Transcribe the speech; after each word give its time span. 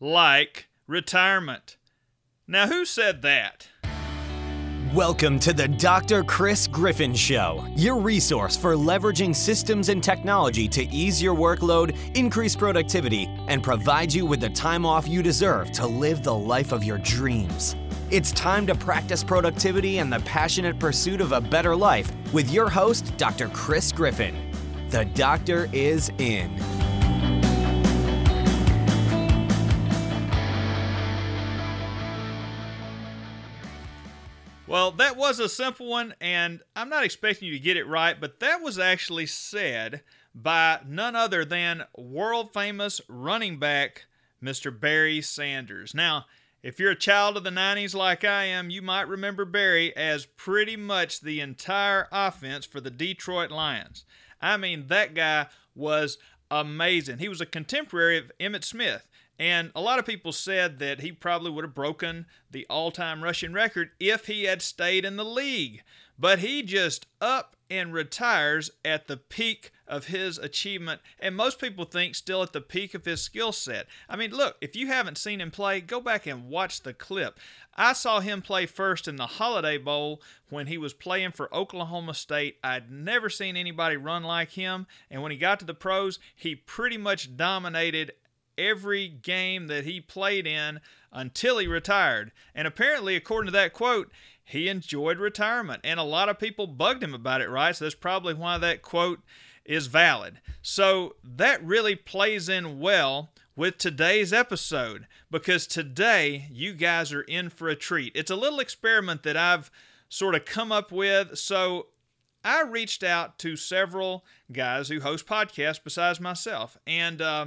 like 0.00 0.68
retirement. 0.86 1.76
Now, 2.46 2.68
who 2.68 2.84
said 2.84 3.22
that? 3.22 3.68
Welcome 4.94 5.38
to 5.40 5.52
the 5.52 5.68
Dr. 5.68 6.24
Chris 6.24 6.66
Griffin 6.66 7.14
Show, 7.14 7.66
your 7.76 8.00
resource 8.00 8.56
for 8.56 8.74
leveraging 8.74 9.34
systems 9.34 9.90
and 9.90 10.02
technology 10.02 10.66
to 10.68 10.86
ease 10.86 11.22
your 11.22 11.34
workload, 11.34 11.94
increase 12.16 12.56
productivity, 12.56 13.26
and 13.48 13.62
provide 13.62 14.12
you 14.14 14.24
with 14.24 14.40
the 14.40 14.48
time 14.48 14.86
off 14.86 15.06
you 15.06 15.22
deserve 15.22 15.72
to 15.72 15.86
live 15.86 16.22
the 16.22 16.34
life 16.34 16.72
of 16.72 16.84
your 16.84 16.98
dreams. 16.98 17.76
It's 18.10 18.32
time 18.32 18.66
to 18.68 18.74
practice 18.74 19.22
productivity 19.22 19.98
and 19.98 20.10
the 20.10 20.20
passionate 20.20 20.78
pursuit 20.78 21.20
of 21.20 21.32
a 21.32 21.40
better 21.40 21.76
life 21.76 22.10
with 22.32 22.50
your 22.50 22.70
host, 22.70 23.14
Dr. 23.18 23.48
Chris 23.48 23.92
Griffin. 23.92 24.34
The 24.88 25.04
doctor 25.06 25.68
is 25.72 26.10
in. 26.16 26.77
Well, 34.68 34.90
that 34.92 35.16
was 35.16 35.40
a 35.40 35.48
simple 35.48 35.86
one, 35.86 36.14
and 36.20 36.60
I'm 36.76 36.90
not 36.90 37.02
expecting 37.02 37.48
you 37.48 37.54
to 37.54 37.58
get 37.58 37.78
it 37.78 37.86
right, 37.86 38.20
but 38.20 38.38
that 38.40 38.60
was 38.60 38.78
actually 38.78 39.24
said 39.24 40.02
by 40.34 40.80
none 40.86 41.16
other 41.16 41.46
than 41.46 41.84
world 41.96 42.52
famous 42.52 43.00
running 43.08 43.58
back, 43.58 44.04
Mr. 44.44 44.78
Barry 44.78 45.22
Sanders. 45.22 45.94
Now, 45.94 46.26
if 46.62 46.78
you're 46.78 46.90
a 46.90 46.96
child 46.96 47.38
of 47.38 47.44
the 47.44 47.50
90s 47.50 47.94
like 47.94 48.24
I 48.24 48.44
am, 48.44 48.68
you 48.68 48.82
might 48.82 49.08
remember 49.08 49.46
Barry 49.46 49.96
as 49.96 50.26
pretty 50.26 50.76
much 50.76 51.22
the 51.22 51.40
entire 51.40 52.06
offense 52.12 52.66
for 52.66 52.82
the 52.82 52.90
Detroit 52.90 53.50
Lions. 53.50 54.04
I 54.38 54.58
mean, 54.58 54.88
that 54.88 55.14
guy 55.14 55.46
was 55.74 56.18
amazing. 56.50 57.20
He 57.20 57.30
was 57.30 57.40
a 57.40 57.46
contemporary 57.46 58.18
of 58.18 58.30
Emmitt 58.38 58.64
Smith. 58.64 59.07
And 59.38 59.70
a 59.74 59.80
lot 59.80 59.98
of 59.98 60.06
people 60.06 60.32
said 60.32 60.78
that 60.80 61.00
he 61.00 61.12
probably 61.12 61.50
would 61.50 61.64
have 61.64 61.74
broken 61.74 62.26
the 62.50 62.66
all 62.68 62.90
time 62.90 63.22
rushing 63.22 63.52
record 63.52 63.90
if 64.00 64.26
he 64.26 64.44
had 64.44 64.62
stayed 64.62 65.04
in 65.04 65.16
the 65.16 65.24
league. 65.24 65.82
But 66.18 66.40
he 66.40 66.62
just 66.62 67.06
up 67.20 67.54
and 67.70 67.92
retires 67.92 68.70
at 68.84 69.06
the 69.06 69.16
peak 69.16 69.70
of 69.86 70.06
his 70.06 70.38
achievement, 70.38 71.00
and 71.20 71.36
most 71.36 71.60
people 71.60 71.84
think 71.84 72.14
still 72.14 72.42
at 72.42 72.52
the 72.52 72.60
peak 72.60 72.94
of 72.94 73.04
his 73.04 73.22
skill 73.22 73.52
set. 73.52 73.86
I 74.08 74.16
mean, 74.16 74.32
look, 74.32 74.56
if 74.60 74.74
you 74.74 74.88
haven't 74.88 75.18
seen 75.18 75.40
him 75.40 75.50
play, 75.50 75.80
go 75.80 76.00
back 76.00 76.26
and 76.26 76.48
watch 76.48 76.82
the 76.82 76.94
clip. 76.94 77.38
I 77.76 77.92
saw 77.92 78.20
him 78.20 78.42
play 78.42 78.66
first 78.66 79.06
in 79.06 79.16
the 79.16 79.26
Holiday 79.26 79.78
Bowl 79.78 80.20
when 80.50 80.66
he 80.66 80.78
was 80.78 80.92
playing 80.92 81.32
for 81.32 81.54
Oklahoma 81.54 82.14
State. 82.14 82.56
I'd 82.64 82.90
never 82.90 83.30
seen 83.30 83.56
anybody 83.56 83.96
run 83.96 84.24
like 84.24 84.50
him, 84.50 84.86
and 85.10 85.22
when 85.22 85.30
he 85.30 85.38
got 85.38 85.60
to 85.60 85.66
the 85.66 85.74
pros, 85.74 86.18
he 86.34 86.54
pretty 86.54 86.98
much 86.98 87.36
dominated 87.36 88.12
every 88.58 89.08
game 89.08 89.68
that 89.68 89.84
he 89.84 90.00
played 90.00 90.46
in 90.46 90.80
until 91.12 91.58
he 91.58 91.66
retired. 91.66 92.32
And 92.54 92.66
apparently, 92.66 93.16
according 93.16 93.46
to 93.46 93.52
that 93.52 93.72
quote, 93.72 94.10
he 94.44 94.68
enjoyed 94.68 95.18
retirement. 95.18 95.80
And 95.84 96.00
a 96.00 96.04
lot 96.04 96.28
of 96.28 96.38
people 96.38 96.66
bugged 96.66 97.02
him 97.02 97.14
about 97.14 97.40
it, 97.40 97.50
right? 97.50 97.74
So 97.74 97.84
that's 97.84 97.94
probably 97.94 98.34
why 98.34 98.58
that 98.58 98.82
quote 98.82 99.20
is 99.64 99.86
valid. 99.86 100.40
So 100.62 101.16
that 101.22 101.62
really 101.64 101.94
plays 101.94 102.48
in 102.48 102.80
well 102.80 103.30
with 103.54 103.76
today's 103.76 104.32
episode 104.32 105.06
because 105.30 105.66
today 105.66 106.46
you 106.50 106.72
guys 106.72 107.12
are 107.12 107.22
in 107.22 107.50
for 107.50 107.68
a 107.68 107.76
treat. 107.76 108.12
It's 108.14 108.30
a 108.30 108.36
little 108.36 108.60
experiment 108.60 109.22
that 109.24 109.36
I've 109.36 109.70
sort 110.08 110.34
of 110.34 110.44
come 110.44 110.72
up 110.72 110.90
with. 110.90 111.38
So 111.38 111.88
I 112.44 112.62
reached 112.62 113.02
out 113.02 113.38
to 113.40 113.56
several 113.56 114.24
guys 114.50 114.88
who 114.88 115.00
host 115.00 115.26
podcasts 115.26 115.82
besides 115.82 116.20
myself. 116.20 116.78
And, 116.86 117.20
uh, 117.20 117.46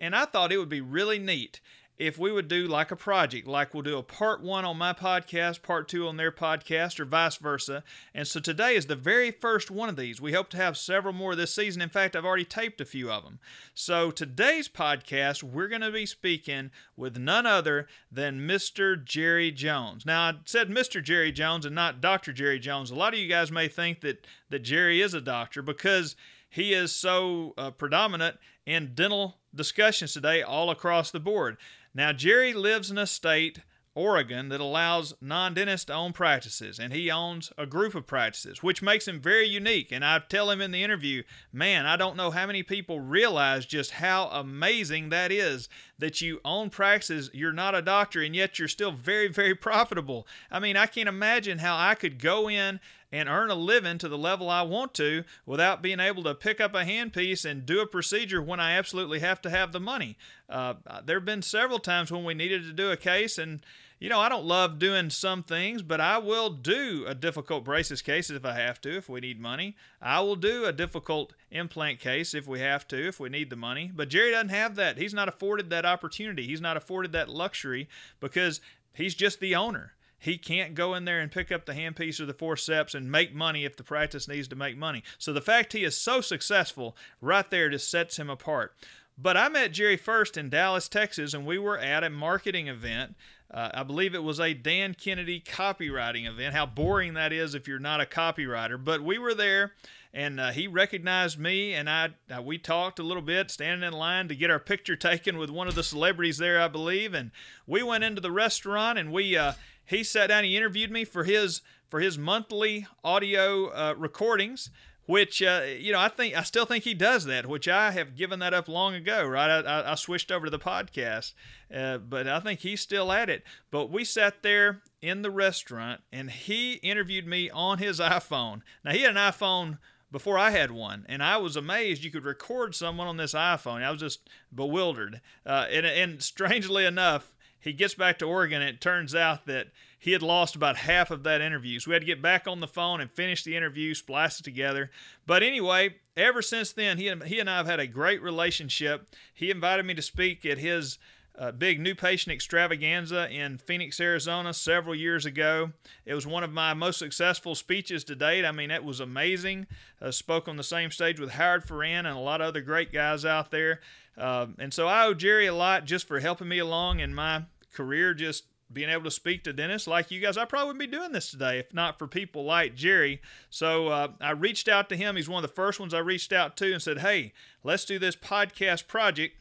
and 0.00 0.14
I 0.14 0.24
thought 0.24 0.52
it 0.52 0.58
would 0.58 0.68
be 0.68 0.80
really 0.80 1.18
neat 1.18 1.60
if 1.98 2.18
we 2.18 2.30
would 2.30 2.48
do 2.48 2.66
like 2.66 2.90
a 2.90 2.96
project, 2.96 3.46
like 3.46 3.72
we'll 3.72 3.82
do 3.82 3.96
a 3.96 4.02
part 4.02 4.42
one 4.42 4.64
on 4.64 4.76
my 4.76 4.92
podcast, 4.92 5.62
part 5.62 5.88
two 5.88 6.06
on 6.06 6.16
their 6.16 6.30
podcast, 6.30 7.00
or 7.00 7.06
vice 7.06 7.36
versa. 7.36 7.82
And 8.14 8.28
so 8.28 8.38
today 8.38 8.76
is 8.76 8.86
the 8.86 8.96
very 8.96 9.30
first 9.30 9.70
one 9.70 9.88
of 9.88 9.96
these. 9.96 10.20
We 10.20 10.32
hope 10.32 10.50
to 10.50 10.58
have 10.58 10.76
several 10.76 11.14
more 11.14 11.34
this 11.34 11.54
season. 11.54 11.80
In 11.80 11.88
fact, 11.88 12.14
I've 12.14 12.24
already 12.24 12.44
taped 12.44 12.80
a 12.80 12.84
few 12.84 13.10
of 13.10 13.24
them. 13.24 13.38
So 13.72 14.10
today's 14.10 14.68
podcast, 14.68 15.42
we're 15.42 15.68
going 15.68 15.80
to 15.80 15.90
be 15.90 16.06
speaking 16.06 16.70
with 16.96 17.16
none 17.16 17.46
other 17.46 17.88
than 18.12 18.46
Mr. 18.46 19.02
Jerry 19.02 19.50
Jones. 19.50 20.04
Now, 20.04 20.22
I 20.22 20.34
said 20.44 20.68
Mr. 20.68 21.02
Jerry 21.02 21.32
Jones 21.32 21.64
and 21.64 21.74
not 21.74 22.02
Dr. 22.02 22.32
Jerry 22.32 22.58
Jones. 22.58 22.90
A 22.90 22.94
lot 22.94 23.14
of 23.14 23.20
you 23.20 23.28
guys 23.28 23.50
may 23.50 23.68
think 23.68 24.02
that, 24.02 24.26
that 24.50 24.60
Jerry 24.60 25.00
is 25.00 25.14
a 25.14 25.20
doctor 25.22 25.62
because 25.62 26.14
he 26.50 26.74
is 26.74 26.92
so 26.92 27.54
uh, 27.56 27.70
predominant 27.70 28.36
in 28.66 28.92
dental 28.94 29.38
discussions 29.56 30.12
today 30.12 30.42
all 30.42 30.70
across 30.70 31.10
the 31.10 31.20
board. 31.20 31.56
Now, 31.94 32.12
Jerry 32.12 32.52
lives 32.52 32.90
in 32.90 32.98
a 32.98 33.06
state, 33.06 33.60
Oregon, 33.94 34.50
that 34.50 34.60
allows 34.60 35.14
non 35.22 35.54
dentists 35.54 35.86
to 35.86 35.94
own 35.94 36.12
practices, 36.12 36.78
and 36.78 36.92
he 36.92 37.10
owns 37.10 37.50
a 37.56 37.64
group 37.64 37.94
of 37.94 38.06
practices, 38.06 38.62
which 38.62 38.82
makes 38.82 39.08
him 39.08 39.18
very 39.18 39.48
unique. 39.48 39.90
And 39.90 40.04
I 40.04 40.18
tell 40.18 40.50
him 40.50 40.60
in 40.60 40.72
the 40.72 40.84
interview, 40.84 41.22
man, 41.52 41.86
I 41.86 41.96
don't 41.96 42.16
know 42.16 42.30
how 42.30 42.46
many 42.46 42.62
people 42.62 43.00
realize 43.00 43.64
just 43.64 43.92
how 43.92 44.28
amazing 44.28 45.08
that 45.08 45.32
is 45.32 45.70
that 45.98 46.20
you 46.20 46.40
own 46.44 46.68
practices, 46.68 47.30
you're 47.32 47.54
not 47.54 47.74
a 47.74 47.80
doctor, 47.80 48.20
and 48.22 48.36
yet 48.36 48.58
you're 48.58 48.68
still 48.68 48.92
very, 48.92 49.28
very 49.28 49.54
profitable. 49.68 50.26
I 50.50 50.60
mean, 50.60 50.76
I 50.76 50.86
can't 50.86 51.08
imagine 51.08 51.58
how 51.58 51.78
I 51.78 51.94
could 51.94 52.18
go 52.18 52.50
in 52.50 52.80
and 53.12 53.28
earn 53.28 53.50
a 53.50 53.54
living 53.54 53.98
to 53.98 54.08
the 54.08 54.18
level 54.18 54.50
I 54.50 54.62
want 54.62 54.94
to 54.94 55.24
without 55.44 55.82
being 55.82 56.00
able 56.00 56.24
to 56.24 56.34
pick 56.34 56.60
up 56.60 56.74
a 56.74 56.84
handpiece 56.84 57.44
and 57.44 57.66
do 57.66 57.80
a 57.80 57.86
procedure 57.86 58.42
when 58.42 58.60
I 58.60 58.72
absolutely 58.72 59.20
have 59.20 59.40
to 59.42 59.50
have 59.50 59.72
the 59.72 59.80
money. 59.80 60.16
Uh, 60.48 60.74
there 61.04 61.18
have 61.18 61.24
been 61.24 61.42
several 61.42 61.78
times 61.78 62.10
when 62.10 62.24
we 62.24 62.34
needed 62.34 62.62
to 62.64 62.72
do 62.72 62.90
a 62.90 62.96
case, 62.96 63.38
and 63.38 63.60
you 63.98 64.10
know, 64.10 64.20
I 64.20 64.28
don't 64.28 64.44
love 64.44 64.78
doing 64.78 65.08
some 65.08 65.42
things, 65.42 65.82
but 65.82 66.02
I 66.02 66.18
will 66.18 66.50
do 66.50 67.04
a 67.06 67.14
difficult 67.14 67.64
braces 67.64 68.02
case 68.02 68.28
if 68.28 68.44
I 68.44 68.52
have 68.52 68.80
to, 68.82 68.94
if 68.94 69.08
we 69.08 69.20
need 69.20 69.40
money. 69.40 69.74
I 70.02 70.20
will 70.20 70.36
do 70.36 70.66
a 70.66 70.72
difficult 70.72 71.32
implant 71.50 71.98
case 71.98 72.34
if 72.34 72.46
we 72.46 72.60
have 72.60 72.86
to, 72.88 73.08
if 73.08 73.18
we 73.18 73.30
need 73.30 73.48
the 73.48 73.56
money. 73.56 73.90
But 73.94 74.10
Jerry 74.10 74.32
doesn't 74.32 74.50
have 74.50 74.74
that. 74.74 74.98
He's 74.98 75.14
not 75.14 75.28
afforded 75.28 75.70
that 75.70 75.86
opportunity. 75.86 76.46
He's 76.46 76.60
not 76.60 76.76
afforded 76.76 77.12
that 77.12 77.30
luxury 77.30 77.88
because 78.20 78.60
he's 78.92 79.14
just 79.14 79.40
the 79.40 79.54
owner. 79.54 79.92
He 80.26 80.38
can't 80.38 80.74
go 80.74 80.94
in 80.94 81.04
there 81.04 81.20
and 81.20 81.30
pick 81.30 81.52
up 81.52 81.66
the 81.66 81.72
handpiece 81.72 82.20
or 82.20 82.26
the 82.26 82.34
forceps 82.34 82.94
and 82.96 83.10
make 83.10 83.32
money 83.32 83.64
if 83.64 83.76
the 83.76 83.84
practice 83.84 84.26
needs 84.26 84.48
to 84.48 84.56
make 84.56 84.76
money. 84.76 85.04
So 85.18 85.32
the 85.32 85.40
fact 85.40 85.72
he 85.72 85.84
is 85.84 85.96
so 85.96 86.20
successful 86.20 86.96
right 87.20 87.48
there 87.48 87.70
just 87.70 87.88
sets 87.88 88.18
him 88.18 88.28
apart. 88.28 88.74
But 89.16 89.36
I 89.36 89.48
met 89.48 89.72
Jerry 89.72 89.96
first 89.96 90.36
in 90.36 90.50
Dallas, 90.50 90.88
Texas, 90.88 91.32
and 91.32 91.46
we 91.46 91.60
were 91.60 91.78
at 91.78 92.02
a 92.02 92.10
marketing 92.10 92.66
event. 92.66 93.14
Uh, 93.50 93.70
I 93.72 93.84
believe 93.84 94.16
it 94.16 94.24
was 94.24 94.40
a 94.40 94.52
Dan 94.52 94.94
Kennedy 94.94 95.40
copywriting 95.40 96.28
event. 96.28 96.54
How 96.54 96.66
boring 96.66 97.14
that 97.14 97.32
is 97.32 97.54
if 97.54 97.68
you're 97.68 97.78
not 97.78 98.00
a 98.00 98.04
copywriter. 98.04 98.82
But 98.82 99.02
we 99.02 99.18
were 99.18 99.32
there, 99.32 99.74
and 100.16 100.40
uh, 100.40 100.50
he 100.50 100.66
recognized 100.66 101.38
me, 101.38 101.74
and 101.74 101.90
I 101.90 102.08
uh, 102.34 102.40
we 102.40 102.56
talked 102.56 102.98
a 102.98 103.02
little 103.02 103.22
bit, 103.22 103.50
standing 103.50 103.86
in 103.86 103.92
line 103.92 104.28
to 104.28 104.34
get 104.34 104.50
our 104.50 104.58
picture 104.58 104.96
taken 104.96 105.36
with 105.36 105.50
one 105.50 105.68
of 105.68 105.74
the 105.74 105.82
celebrities 105.82 106.38
there, 106.38 106.58
I 106.58 106.68
believe. 106.68 107.12
And 107.12 107.32
we 107.66 107.82
went 107.82 108.02
into 108.02 108.22
the 108.22 108.32
restaurant, 108.32 108.98
and 108.98 109.12
we 109.12 109.36
uh, 109.36 109.52
he 109.84 110.02
sat 110.02 110.28
down, 110.28 110.44
he 110.44 110.56
interviewed 110.56 110.90
me 110.90 111.04
for 111.04 111.24
his 111.24 111.60
for 111.90 112.00
his 112.00 112.16
monthly 112.16 112.86
audio 113.04 113.68
uh, 113.68 113.94
recordings 113.96 114.70
which 115.04 115.40
uh, 115.40 115.62
you 115.78 115.92
know 115.92 116.00
I 116.00 116.08
think 116.08 116.34
I 116.34 116.42
still 116.42 116.64
think 116.64 116.82
he 116.82 116.94
does 116.94 117.26
that, 117.26 117.46
which 117.46 117.68
I 117.68 117.92
have 117.92 118.16
given 118.16 118.40
that 118.40 118.52
up 118.52 118.68
long 118.68 118.94
ago. 118.94 119.24
Right, 119.24 119.48
I, 119.48 119.60
I, 119.60 119.92
I 119.92 119.94
switched 119.94 120.32
over 120.32 120.46
to 120.46 120.50
the 120.50 120.58
podcast, 120.58 121.34
uh, 121.72 121.98
but 121.98 122.26
I 122.26 122.40
think 122.40 122.60
he's 122.60 122.80
still 122.80 123.12
at 123.12 123.30
it. 123.30 123.44
But 123.70 123.90
we 123.90 124.04
sat 124.04 124.42
there 124.42 124.82
in 125.00 125.22
the 125.22 125.30
restaurant, 125.30 126.00
and 126.10 126.28
he 126.30 126.74
interviewed 126.74 127.26
me 127.26 127.48
on 127.50 127.78
his 127.78 128.00
iPhone. 128.00 128.62
Now 128.84 128.92
he 128.92 129.02
had 129.02 129.10
an 129.10 129.16
iPhone 129.16 129.78
before 130.10 130.38
I 130.38 130.50
had 130.50 130.70
one, 130.70 131.04
and 131.08 131.22
I 131.22 131.36
was 131.36 131.56
amazed 131.56 132.04
you 132.04 132.10
could 132.10 132.24
record 132.24 132.74
someone 132.74 133.08
on 133.08 133.16
this 133.16 133.34
iPhone. 133.34 133.82
I 133.82 133.90
was 133.90 134.00
just 134.00 134.28
bewildered, 134.54 135.20
uh, 135.44 135.66
and, 135.70 135.84
and 135.86 136.22
strangely 136.22 136.84
enough, 136.84 137.32
he 137.58 137.72
gets 137.72 137.94
back 137.94 138.18
to 138.20 138.26
Oregon, 138.26 138.62
and 138.62 138.70
it 138.70 138.80
turns 138.80 139.14
out 139.14 139.46
that 139.46 139.68
he 139.98 140.12
had 140.12 140.22
lost 140.22 140.54
about 140.54 140.76
half 140.76 141.10
of 141.10 141.24
that 141.24 141.40
interview. 141.40 141.80
So 141.80 141.90
we 141.90 141.94
had 141.94 142.02
to 142.02 142.06
get 142.06 142.22
back 142.22 142.46
on 142.46 142.60
the 142.60 142.68
phone 142.68 143.00
and 143.00 143.10
finish 143.10 143.42
the 143.42 143.56
interview, 143.56 143.92
splice 143.92 144.38
it 144.38 144.44
together. 144.44 144.90
But 145.26 145.42
anyway, 145.42 145.96
ever 146.16 146.42
since 146.42 146.72
then, 146.72 146.96
he 146.96 147.12
he 147.26 147.40
and 147.40 147.50
I 147.50 147.56
have 147.56 147.66
had 147.66 147.80
a 147.80 147.86
great 147.88 148.22
relationship. 148.22 149.08
He 149.34 149.50
invited 149.50 149.84
me 149.84 149.94
to 149.94 150.02
speak 150.02 150.46
at 150.46 150.58
his 150.58 150.98
uh, 151.38 151.52
big 151.52 151.80
new 151.80 151.94
patient 151.94 152.32
extravaganza 152.32 153.30
in 153.30 153.58
Phoenix, 153.58 154.00
Arizona, 154.00 154.54
several 154.54 154.94
years 154.94 155.26
ago. 155.26 155.72
It 156.04 156.14
was 156.14 156.26
one 156.26 156.44
of 156.44 156.52
my 156.52 156.74
most 156.74 156.98
successful 156.98 157.54
speeches 157.54 158.04
to 158.04 158.14
date. 158.14 158.44
I 158.44 158.52
mean, 158.52 158.70
it 158.70 158.84
was 158.84 159.00
amazing. 159.00 159.66
I 160.00 160.10
spoke 160.10 160.48
on 160.48 160.56
the 160.56 160.64
same 160.64 160.90
stage 160.90 161.20
with 161.20 161.32
Howard 161.32 161.64
Farran 161.64 162.06
and 162.06 162.16
a 162.16 162.20
lot 162.20 162.40
of 162.40 162.48
other 162.48 162.62
great 162.62 162.92
guys 162.92 163.24
out 163.24 163.50
there. 163.50 163.80
Uh, 164.16 164.46
and 164.58 164.72
so 164.72 164.86
I 164.86 165.04
owe 165.06 165.14
Jerry 165.14 165.46
a 165.46 165.54
lot 165.54 165.84
just 165.84 166.08
for 166.08 166.20
helping 166.20 166.48
me 166.48 166.58
along 166.58 167.00
in 167.00 167.14
my 167.14 167.42
career, 167.72 168.14
just 168.14 168.44
being 168.72 168.90
able 168.90 169.04
to 169.04 169.10
speak 169.10 169.44
to 169.44 169.52
dentists 169.52 169.86
like 169.86 170.10
you 170.10 170.20
guys. 170.20 170.36
I 170.36 170.44
probably 170.44 170.72
wouldn't 170.72 170.90
be 170.90 170.96
doing 170.96 171.12
this 171.12 171.30
today 171.30 171.58
if 171.58 171.72
not 171.72 171.98
for 171.98 172.06
people 172.06 172.44
like 172.44 172.74
Jerry. 172.74 173.20
So 173.50 173.88
uh, 173.88 174.08
I 174.20 174.30
reached 174.30 174.68
out 174.68 174.88
to 174.88 174.96
him. 174.96 175.16
He's 175.16 175.28
one 175.28 175.44
of 175.44 175.48
the 175.48 175.54
first 175.54 175.78
ones 175.78 175.94
I 175.94 175.98
reached 175.98 176.32
out 176.32 176.56
to 176.56 176.72
and 176.72 176.82
said, 176.82 176.98
hey, 176.98 177.32
let's 177.62 177.84
do 177.84 177.98
this 177.98 178.16
podcast 178.16 178.88
project. 178.88 179.36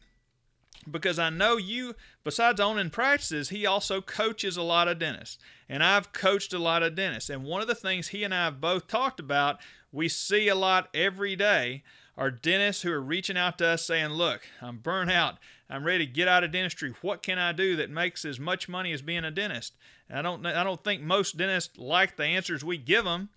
Because 0.90 1.20
I 1.20 1.30
know 1.30 1.58
you, 1.58 1.96
besides 2.24 2.60
owning 2.60 2.90
practices, 2.90 3.50
he 3.50 3.66
also 3.66 4.02
coaches 4.02 4.58
a 4.58 4.62
lot 4.62 4.88
of 4.88 5.00
dentists. 5.00 5.38
And 5.68 5.84
I've 5.84 6.14
coached 6.14 6.54
a 6.54 6.60
lot 6.60 6.84
of 6.84 6.96
dentists. 6.96 7.30
And 7.30 7.44
one 7.44 7.62
of 7.62 7.68
the 7.68 7.76
things 7.76 8.10
he 8.10 8.24
and 8.24 8.34
I 8.34 8.46
have 8.46 8.62
both 8.62 8.88
talked 8.88 9.20
about, 9.20 9.60
we 9.92 10.08
see 10.08 10.48
a 10.48 10.56
lot 10.56 10.90
every 10.94 11.36
day, 11.36 11.84
are 12.18 12.32
dentists 12.32 12.84
who 12.84 12.92
are 12.92 13.02
reaching 13.02 13.38
out 13.38 13.58
to 13.58 13.68
us 13.68 13.86
saying, 13.86 14.10
Look, 14.10 14.48
I'm 14.62 14.78
burnt 14.78 15.12
out. 15.12 15.38
I'm 15.70 15.84
ready 15.84 16.06
to 16.06 16.12
get 16.12 16.28
out 16.28 16.44
of 16.44 16.52
dentistry. 16.52 16.94
What 17.02 17.24
can 17.24 17.40
I 17.40 17.52
do 17.52 17.76
that 17.76 17.90
makes 17.90 18.24
as 18.24 18.40
much 18.40 18.70
money 18.70 18.94
as 18.94 19.02
being 19.02 19.26
a 19.26 19.32
dentist? 19.32 19.74
And 20.10 20.20
I 20.20 20.22
don't, 20.22 20.46
I 20.46 20.64
don't 20.64 20.84
think 20.84 21.02
most 21.02 21.38
dentists 21.38 21.78
like 21.78 22.16
the 22.16 22.26
answers 22.26 22.64
we 22.64 22.78
give 22.78 23.04
them, 23.04 23.30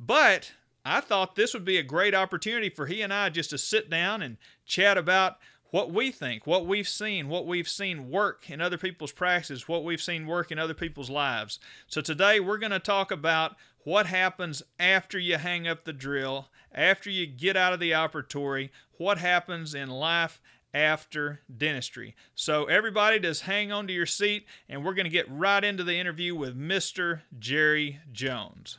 but 0.00 0.52
I 0.84 1.00
thought 1.00 1.36
this 1.36 1.54
would 1.54 1.64
be 1.64 1.78
a 1.78 1.82
great 1.82 2.14
opportunity 2.14 2.70
for 2.70 2.86
he 2.86 3.02
and 3.02 3.12
I 3.12 3.28
just 3.28 3.50
to 3.50 3.58
sit 3.58 3.88
down 3.88 4.22
and 4.22 4.38
chat 4.66 4.98
about 4.98 5.38
what 5.74 5.92
we 5.92 6.12
think, 6.12 6.46
what 6.46 6.64
we've 6.64 6.86
seen, 6.86 7.28
what 7.28 7.48
we've 7.48 7.68
seen 7.68 8.08
work 8.08 8.48
in 8.48 8.60
other 8.60 8.78
people's 8.78 9.10
practices, 9.10 9.66
what 9.66 9.82
we've 9.82 10.00
seen 10.00 10.24
work 10.24 10.52
in 10.52 10.58
other 10.60 10.72
people's 10.72 11.10
lives. 11.10 11.58
So 11.88 12.00
today 12.00 12.38
we're 12.38 12.58
going 12.58 12.70
to 12.70 12.78
talk 12.78 13.10
about 13.10 13.56
what 13.82 14.06
happens 14.06 14.62
after 14.78 15.18
you 15.18 15.36
hang 15.36 15.66
up 15.66 15.82
the 15.82 15.92
drill, 15.92 16.46
after 16.72 17.10
you 17.10 17.26
get 17.26 17.56
out 17.56 17.72
of 17.72 17.80
the 17.80 17.90
operatory, 17.90 18.70
what 18.98 19.18
happens 19.18 19.74
in 19.74 19.90
life 19.90 20.40
after 20.72 21.40
dentistry. 21.58 22.14
So, 22.36 22.66
everybody, 22.66 23.18
just 23.18 23.42
hang 23.42 23.72
on 23.72 23.88
to 23.88 23.92
your 23.92 24.06
seat, 24.06 24.46
and 24.68 24.84
we're 24.84 24.94
going 24.94 25.06
to 25.06 25.10
get 25.10 25.28
right 25.28 25.64
into 25.64 25.82
the 25.82 25.96
interview 25.96 26.36
with 26.36 26.56
Mr. 26.56 27.22
Jerry 27.36 27.98
Jones. 28.12 28.78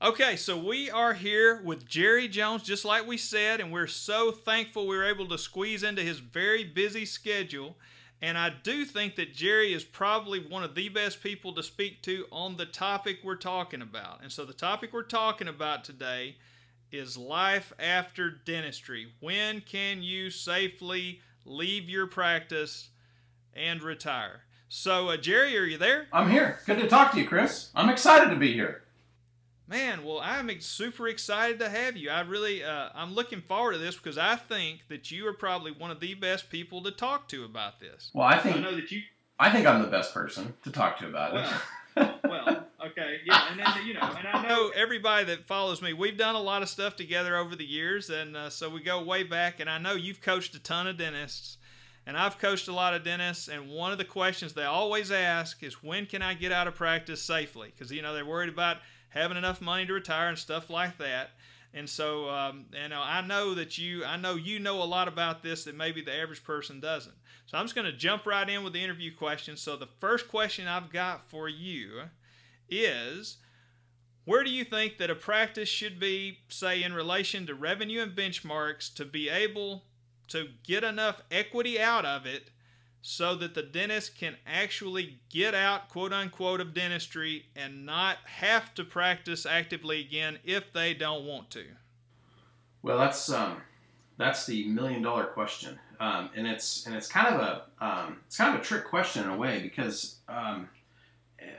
Okay, 0.00 0.36
so 0.36 0.56
we 0.56 0.88
are 0.92 1.12
here 1.12 1.60
with 1.60 1.84
Jerry 1.84 2.28
Jones, 2.28 2.62
just 2.62 2.84
like 2.84 3.04
we 3.04 3.16
said, 3.16 3.58
and 3.58 3.72
we're 3.72 3.88
so 3.88 4.30
thankful 4.30 4.86
we 4.86 4.96
were 4.96 5.04
able 5.04 5.26
to 5.26 5.36
squeeze 5.36 5.82
into 5.82 6.02
his 6.02 6.20
very 6.20 6.62
busy 6.62 7.04
schedule. 7.04 7.76
And 8.22 8.38
I 8.38 8.50
do 8.62 8.84
think 8.84 9.16
that 9.16 9.34
Jerry 9.34 9.72
is 9.72 9.82
probably 9.82 10.38
one 10.38 10.62
of 10.62 10.76
the 10.76 10.88
best 10.88 11.20
people 11.20 11.52
to 11.54 11.64
speak 11.64 12.00
to 12.02 12.26
on 12.30 12.56
the 12.56 12.64
topic 12.64 13.18
we're 13.24 13.34
talking 13.34 13.82
about. 13.82 14.22
And 14.22 14.30
so, 14.30 14.44
the 14.44 14.52
topic 14.52 14.92
we're 14.92 15.02
talking 15.02 15.48
about 15.48 15.82
today 15.82 16.36
is 16.92 17.18
life 17.18 17.72
after 17.80 18.30
dentistry. 18.30 19.08
When 19.18 19.62
can 19.62 20.04
you 20.04 20.30
safely 20.30 21.22
leave 21.44 21.88
your 21.90 22.06
practice 22.06 22.90
and 23.52 23.82
retire? 23.82 24.42
So, 24.68 25.08
uh, 25.08 25.16
Jerry, 25.16 25.58
are 25.58 25.64
you 25.64 25.76
there? 25.76 26.06
I'm 26.12 26.30
here. 26.30 26.60
Good 26.66 26.78
to 26.78 26.86
talk 26.86 27.10
to 27.12 27.18
you, 27.18 27.26
Chris. 27.26 27.70
I'm 27.74 27.88
excited 27.88 28.30
to 28.30 28.36
be 28.36 28.52
here. 28.52 28.84
Man, 29.68 30.02
well, 30.02 30.20
I'm 30.22 30.50
super 30.60 31.08
excited 31.08 31.58
to 31.58 31.68
have 31.68 31.94
you. 31.94 32.08
I 32.08 32.22
really, 32.22 32.64
uh, 32.64 32.88
I'm 32.94 33.12
looking 33.12 33.42
forward 33.42 33.72
to 33.72 33.78
this 33.78 33.96
because 33.96 34.16
I 34.16 34.34
think 34.36 34.80
that 34.88 35.10
you 35.10 35.26
are 35.26 35.34
probably 35.34 35.72
one 35.72 35.90
of 35.90 36.00
the 36.00 36.14
best 36.14 36.48
people 36.48 36.82
to 36.84 36.90
talk 36.90 37.28
to 37.28 37.44
about 37.44 37.78
this. 37.78 38.10
Well, 38.14 38.26
I 38.26 38.38
think 38.38 38.56
I 38.56 38.60
know 38.60 38.74
that 38.74 38.90
you. 38.90 39.02
I 39.38 39.50
think 39.50 39.66
I'm 39.66 39.82
the 39.82 39.88
best 39.88 40.14
person 40.14 40.54
to 40.64 40.72
talk 40.72 40.98
to 41.00 41.08
about 41.08 41.34
Well, 41.34 41.52
it. 41.96 42.14
well, 42.24 42.66
okay, 42.86 43.18
yeah, 43.26 43.50
and 43.50 43.60
then 43.60 43.86
you 43.86 43.92
know, 43.92 44.00
and 44.18 44.26
I 44.26 44.48
know 44.48 44.70
everybody 44.74 45.26
that 45.26 45.46
follows 45.46 45.82
me. 45.82 45.92
We've 45.92 46.16
done 46.16 46.34
a 46.34 46.40
lot 46.40 46.62
of 46.62 46.70
stuff 46.70 46.96
together 46.96 47.36
over 47.36 47.54
the 47.54 47.66
years, 47.66 48.08
and 48.08 48.38
uh, 48.38 48.48
so 48.48 48.70
we 48.70 48.82
go 48.82 49.02
way 49.04 49.22
back. 49.22 49.60
And 49.60 49.68
I 49.68 49.76
know 49.76 49.92
you've 49.92 50.22
coached 50.22 50.54
a 50.54 50.60
ton 50.60 50.86
of 50.86 50.96
dentists, 50.96 51.58
and 52.06 52.16
I've 52.16 52.38
coached 52.38 52.68
a 52.68 52.72
lot 52.72 52.94
of 52.94 53.04
dentists. 53.04 53.48
And 53.48 53.68
one 53.68 53.92
of 53.92 53.98
the 53.98 54.04
questions 54.04 54.54
they 54.54 54.64
always 54.64 55.12
ask 55.12 55.62
is, 55.62 55.82
"When 55.82 56.06
can 56.06 56.22
I 56.22 56.32
get 56.32 56.52
out 56.52 56.66
of 56.68 56.74
practice 56.74 57.22
safely?" 57.22 57.70
Because 57.76 57.92
you 57.92 58.00
know 58.00 58.14
they're 58.14 58.24
worried 58.24 58.48
about 58.48 58.78
having 59.10 59.36
enough 59.36 59.60
money 59.60 59.86
to 59.86 59.92
retire 59.92 60.28
and 60.28 60.38
stuff 60.38 60.70
like 60.70 60.98
that. 60.98 61.30
And 61.74 61.88
so, 61.88 62.30
um, 62.30 62.66
you 62.72 62.88
know, 62.88 63.02
I 63.02 63.20
know 63.26 63.54
that 63.54 63.76
you, 63.76 64.04
I 64.04 64.16
know 64.16 64.36
you 64.36 64.58
know 64.58 64.82
a 64.82 64.84
lot 64.84 65.06
about 65.06 65.42
this 65.42 65.64
that 65.64 65.76
maybe 65.76 66.00
the 66.00 66.14
average 66.14 66.42
person 66.42 66.80
doesn't. 66.80 67.14
So 67.46 67.58
I'm 67.58 67.64
just 67.64 67.74
going 67.74 67.86
to 67.86 67.92
jump 67.92 68.26
right 68.26 68.48
in 68.48 68.64
with 68.64 68.72
the 68.72 68.82
interview 68.82 69.14
questions. 69.14 69.60
So 69.60 69.76
the 69.76 69.88
first 70.00 70.28
question 70.28 70.66
I've 70.66 70.90
got 70.90 71.28
for 71.28 71.48
you 71.48 72.02
is, 72.68 73.36
where 74.24 74.44
do 74.44 74.50
you 74.50 74.64
think 74.64 74.98
that 74.98 75.10
a 75.10 75.14
practice 75.14 75.68
should 75.68 75.98
be, 75.98 76.38
say, 76.48 76.82
in 76.82 76.92
relation 76.92 77.46
to 77.46 77.54
revenue 77.54 78.02
and 78.02 78.16
benchmarks, 78.16 78.92
to 78.94 79.04
be 79.04 79.28
able 79.28 79.84
to 80.28 80.48
get 80.62 80.84
enough 80.84 81.22
equity 81.30 81.80
out 81.80 82.04
of 82.04 82.26
it 82.26 82.50
so 83.00 83.34
that 83.36 83.54
the 83.54 83.62
dentist 83.62 84.18
can 84.18 84.36
actually 84.46 85.18
get 85.30 85.54
out, 85.54 85.88
quote 85.88 86.12
unquote, 86.12 86.60
of 86.60 86.74
dentistry 86.74 87.46
and 87.54 87.86
not 87.86 88.18
have 88.24 88.74
to 88.74 88.84
practice 88.84 89.46
actively 89.46 90.00
again 90.00 90.38
if 90.44 90.72
they 90.72 90.94
don't 90.94 91.24
want 91.24 91.50
to? 91.50 91.64
well, 92.82 92.98
that's 92.98 93.30
um, 93.30 93.58
that's 94.16 94.46
the 94.46 94.66
million 94.68 95.02
dollar 95.02 95.24
question, 95.24 95.78
um, 96.00 96.30
and 96.34 96.46
it's 96.46 96.86
and 96.86 96.94
it's 96.94 97.08
kind 97.08 97.34
of 97.34 97.40
a 97.40 97.84
um, 97.84 98.18
it's 98.26 98.36
kind 98.36 98.54
of 98.54 98.60
a 98.60 98.64
trick 98.64 98.86
question 98.86 99.24
in 99.24 99.30
a 99.30 99.36
way 99.36 99.60
because 99.60 100.16
um, 100.28 100.68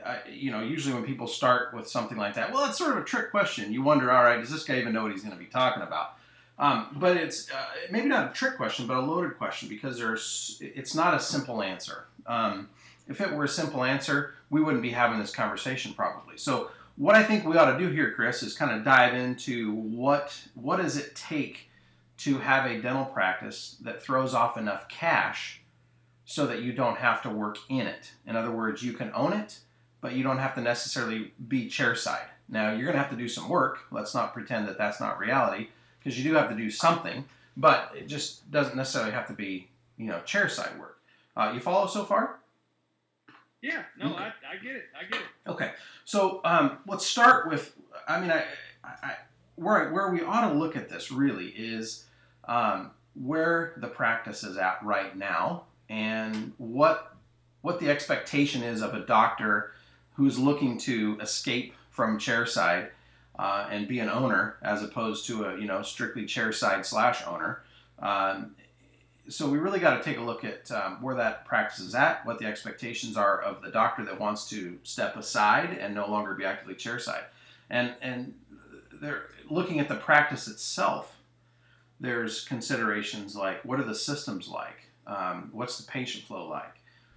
I, 0.04 0.20
you 0.30 0.50
know 0.50 0.60
usually 0.62 0.94
when 0.94 1.04
people 1.04 1.26
start 1.26 1.74
with 1.74 1.88
something 1.88 2.16
like 2.16 2.34
that, 2.34 2.52
well, 2.52 2.68
it's 2.68 2.78
sort 2.78 2.96
of 2.96 3.02
a 3.02 3.04
trick 3.04 3.30
question. 3.30 3.72
You 3.72 3.82
wonder, 3.82 4.10
all 4.10 4.24
right, 4.24 4.40
does 4.40 4.50
this 4.50 4.64
guy 4.64 4.78
even 4.78 4.92
know 4.92 5.02
what 5.02 5.12
he's 5.12 5.22
going 5.22 5.36
to 5.36 5.38
be 5.38 5.46
talking 5.46 5.82
about? 5.82 6.16
Um, 6.60 6.88
but 6.96 7.16
it's 7.16 7.50
uh, 7.50 7.64
maybe 7.90 8.06
not 8.06 8.30
a 8.30 8.34
trick 8.34 8.58
question, 8.58 8.86
but 8.86 8.98
a 8.98 9.00
loaded 9.00 9.38
question 9.38 9.66
because 9.66 9.96
there's 9.96 10.58
it's 10.60 10.94
not 10.94 11.14
a 11.14 11.18
simple 11.18 11.62
answer. 11.62 12.04
Um, 12.26 12.68
if 13.08 13.22
it 13.22 13.32
were 13.32 13.44
a 13.44 13.48
simple 13.48 13.82
answer, 13.82 14.34
we 14.50 14.60
wouldn't 14.60 14.82
be 14.82 14.90
having 14.90 15.18
this 15.18 15.34
conversation 15.34 15.94
probably. 15.94 16.36
So 16.36 16.70
what 16.96 17.16
I 17.16 17.22
think 17.22 17.46
we 17.46 17.56
ought 17.56 17.72
to 17.72 17.78
do 17.78 17.88
here, 17.88 18.12
Chris, 18.12 18.42
is 18.42 18.54
kind 18.54 18.72
of 18.76 18.84
dive 18.84 19.14
into 19.14 19.72
what 19.72 20.38
what 20.54 20.76
does 20.76 20.98
it 20.98 21.16
take 21.16 21.70
to 22.18 22.36
have 22.36 22.70
a 22.70 22.78
dental 22.78 23.06
practice 23.06 23.78
that 23.80 24.02
throws 24.02 24.34
off 24.34 24.58
enough 24.58 24.86
cash 24.86 25.62
so 26.26 26.46
that 26.46 26.60
you 26.60 26.74
don't 26.74 26.98
have 26.98 27.22
to 27.22 27.30
work 27.30 27.56
in 27.70 27.86
it. 27.86 28.12
In 28.26 28.36
other 28.36 28.50
words, 28.50 28.82
you 28.82 28.92
can 28.92 29.10
own 29.14 29.32
it, 29.32 29.60
but 30.02 30.12
you 30.12 30.22
don't 30.22 30.36
have 30.36 30.54
to 30.56 30.60
necessarily 30.60 31.32
be 31.48 31.70
chairside. 31.70 32.28
Now 32.50 32.72
you're 32.72 32.84
going 32.84 32.96
to 32.96 33.02
have 33.02 33.10
to 33.10 33.16
do 33.16 33.28
some 33.28 33.48
work. 33.48 33.78
Let's 33.90 34.14
not 34.14 34.34
pretend 34.34 34.68
that 34.68 34.76
that's 34.76 35.00
not 35.00 35.18
reality 35.18 35.68
because 36.02 36.18
you 36.18 36.28
do 36.28 36.36
have 36.36 36.48
to 36.48 36.56
do 36.56 36.70
something, 36.70 37.24
but 37.56 37.92
it 37.96 38.06
just 38.06 38.50
doesn't 38.50 38.76
necessarily 38.76 39.12
have 39.12 39.26
to 39.28 39.32
be, 39.32 39.68
you 39.96 40.06
know, 40.06 40.20
chairside 40.26 40.78
work. 40.78 40.98
Uh, 41.36 41.52
you 41.54 41.60
follow 41.60 41.86
so 41.86 42.04
far? 42.04 42.38
Yeah, 43.62 43.82
no, 43.98 44.14
I, 44.14 44.32
I 44.50 44.56
get 44.62 44.76
it. 44.76 44.84
I 44.98 45.04
get 45.10 45.20
it. 45.20 45.50
Okay, 45.50 45.72
so 46.04 46.40
um, 46.44 46.78
let's 46.86 47.06
start 47.06 47.48
with. 47.48 47.76
I 48.08 48.18
mean, 48.18 48.30
I, 48.30 48.44
I, 48.84 49.16
where 49.56 49.90
where 49.92 50.10
we 50.10 50.22
ought 50.22 50.48
to 50.48 50.54
look 50.54 50.76
at 50.76 50.88
this 50.88 51.12
really 51.12 51.48
is 51.48 52.06
um, 52.48 52.92
where 53.14 53.74
the 53.76 53.88
practice 53.88 54.44
is 54.44 54.56
at 54.56 54.82
right 54.82 55.14
now, 55.14 55.64
and 55.90 56.54
what 56.56 57.14
what 57.60 57.80
the 57.80 57.90
expectation 57.90 58.62
is 58.62 58.80
of 58.80 58.94
a 58.94 59.00
doctor 59.00 59.72
who's 60.14 60.38
looking 60.38 60.78
to 60.78 61.18
escape 61.20 61.74
from 61.90 62.18
chairside 62.18 62.88
uh, 63.40 63.66
and 63.70 63.88
be 63.88 64.00
an 64.00 64.10
owner 64.10 64.56
as 64.60 64.82
opposed 64.82 65.26
to 65.26 65.46
a 65.46 65.58
you 65.58 65.64
know 65.64 65.80
strictly 65.80 66.24
chairside 66.24 66.84
slash 66.84 67.26
owner. 67.26 67.62
Um, 67.98 68.54
so 69.30 69.48
we 69.48 69.56
really 69.56 69.78
got 69.78 69.96
to 69.96 70.02
take 70.02 70.18
a 70.18 70.22
look 70.22 70.44
at 70.44 70.70
um, 70.70 71.00
where 71.00 71.14
that 71.14 71.46
practice 71.46 71.78
is 71.78 71.94
at, 71.94 72.26
what 72.26 72.38
the 72.38 72.44
expectations 72.44 73.16
are 73.16 73.40
of 73.40 73.62
the 73.62 73.70
doctor 73.70 74.04
that 74.04 74.20
wants 74.20 74.48
to 74.50 74.78
step 74.82 75.16
aside 75.16 75.78
and 75.80 75.94
no 75.94 76.06
longer 76.06 76.34
be 76.34 76.44
actively 76.44 76.74
chairside, 76.74 77.24
and 77.70 77.94
and 78.02 78.34
they're 79.00 79.24
looking 79.48 79.80
at 79.80 79.88
the 79.88 79.96
practice 79.96 80.46
itself. 80.46 81.16
There's 81.98 82.44
considerations 82.44 83.34
like 83.34 83.64
what 83.64 83.80
are 83.80 83.84
the 83.84 83.94
systems 83.94 84.48
like, 84.48 84.90
um, 85.06 85.48
what's 85.52 85.78
the 85.78 85.90
patient 85.90 86.24
flow 86.24 86.46
like, 86.46 86.76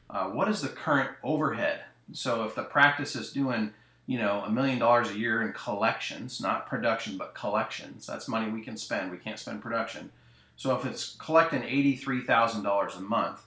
uh, 0.09 0.27
what 0.27 0.47
is 0.47 0.61
the 0.61 0.69
current 0.69 1.09
overhead. 1.21 1.81
So 2.13 2.45
if 2.45 2.55
the 2.55 2.63
practice 2.63 3.15
is 3.15 3.31
doing 3.31 3.73
you 4.05 4.17
know 4.17 4.43
a 4.45 4.49
million 4.49 4.79
dollars 4.79 5.09
a 5.09 5.17
year 5.17 5.41
in 5.41 5.53
collections, 5.53 6.41
not 6.41 6.67
production 6.67 7.17
but 7.17 7.33
collections, 7.33 8.05
that's 8.05 8.27
money 8.27 8.51
we 8.51 8.61
can 8.61 8.77
spend. 8.77 9.11
We 9.11 9.17
can't 9.17 9.39
spend 9.39 9.61
production 9.61 10.11
so 10.55 10.75
if 10.75 10.85
it's 10.85 11.15
collecting 11.19 11.61
$83,000 11.61 12.97
a 12.97 13.01
month, 13.01 13.43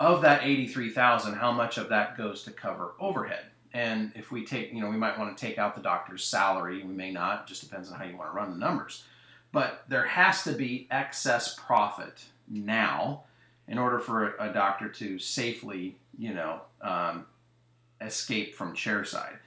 of 0.00 0.22
that 0.22 0.42
83,000, 0.42 1.34
how 1.34 1.52
much 1.52 1.78
of 1.78 1.88
that 1.88 2.18
goes 2.18 2.42
to 2.44 2.50
cover 2.50 2.92
overhead? 2.98 3.46
And 3.72 4.12
if 4.14 4.30
we 4.30 4.44
take, 4.44 4.72
you 4.72 4.80
know, 4.80 4.90
we 4.90 4.96
might 4.96 5.18
want 5.18 5.36
to 5.36 5.46
take 5.46 5.56
out 5.56 5.74
the 5.74 5.80
doctor's 5.80 6.24
salary, 6.24 6.82
we 6.82 6.92
may 6.92 7.12
not, 7.12 7.42
it 7.42 7.46
just 7.46 7.62
depends 7.62 7.90
on 7.90 7.98
how 7.98 8.04
you 8.04 8.16
want 8.16 8.30
to 8.30 8.36
run 8.36 8.50
the 8.50 8.56
numbers. 8.56 9.04
But 9.52 9.84
there 9.88 10.06
has 10.06 10.42
to 10.44 10.52
be 10.52 10.88
excess 10.90 11.54
profit 11.54 12.24
now 12.48 13.22
in 13.68 13.78
order 13.78 13.98
for 13.98 14.34
a 14.38 14.52
doctor 14.52 14.88
to 14.88 15.18
safely, 15.18 15.96
you 16.18 16.34
know, 16.34 16.60
um, 16.82 17.26
escape 18.00 18.54
from 18.54 18.74
chairside. 18.74 19.38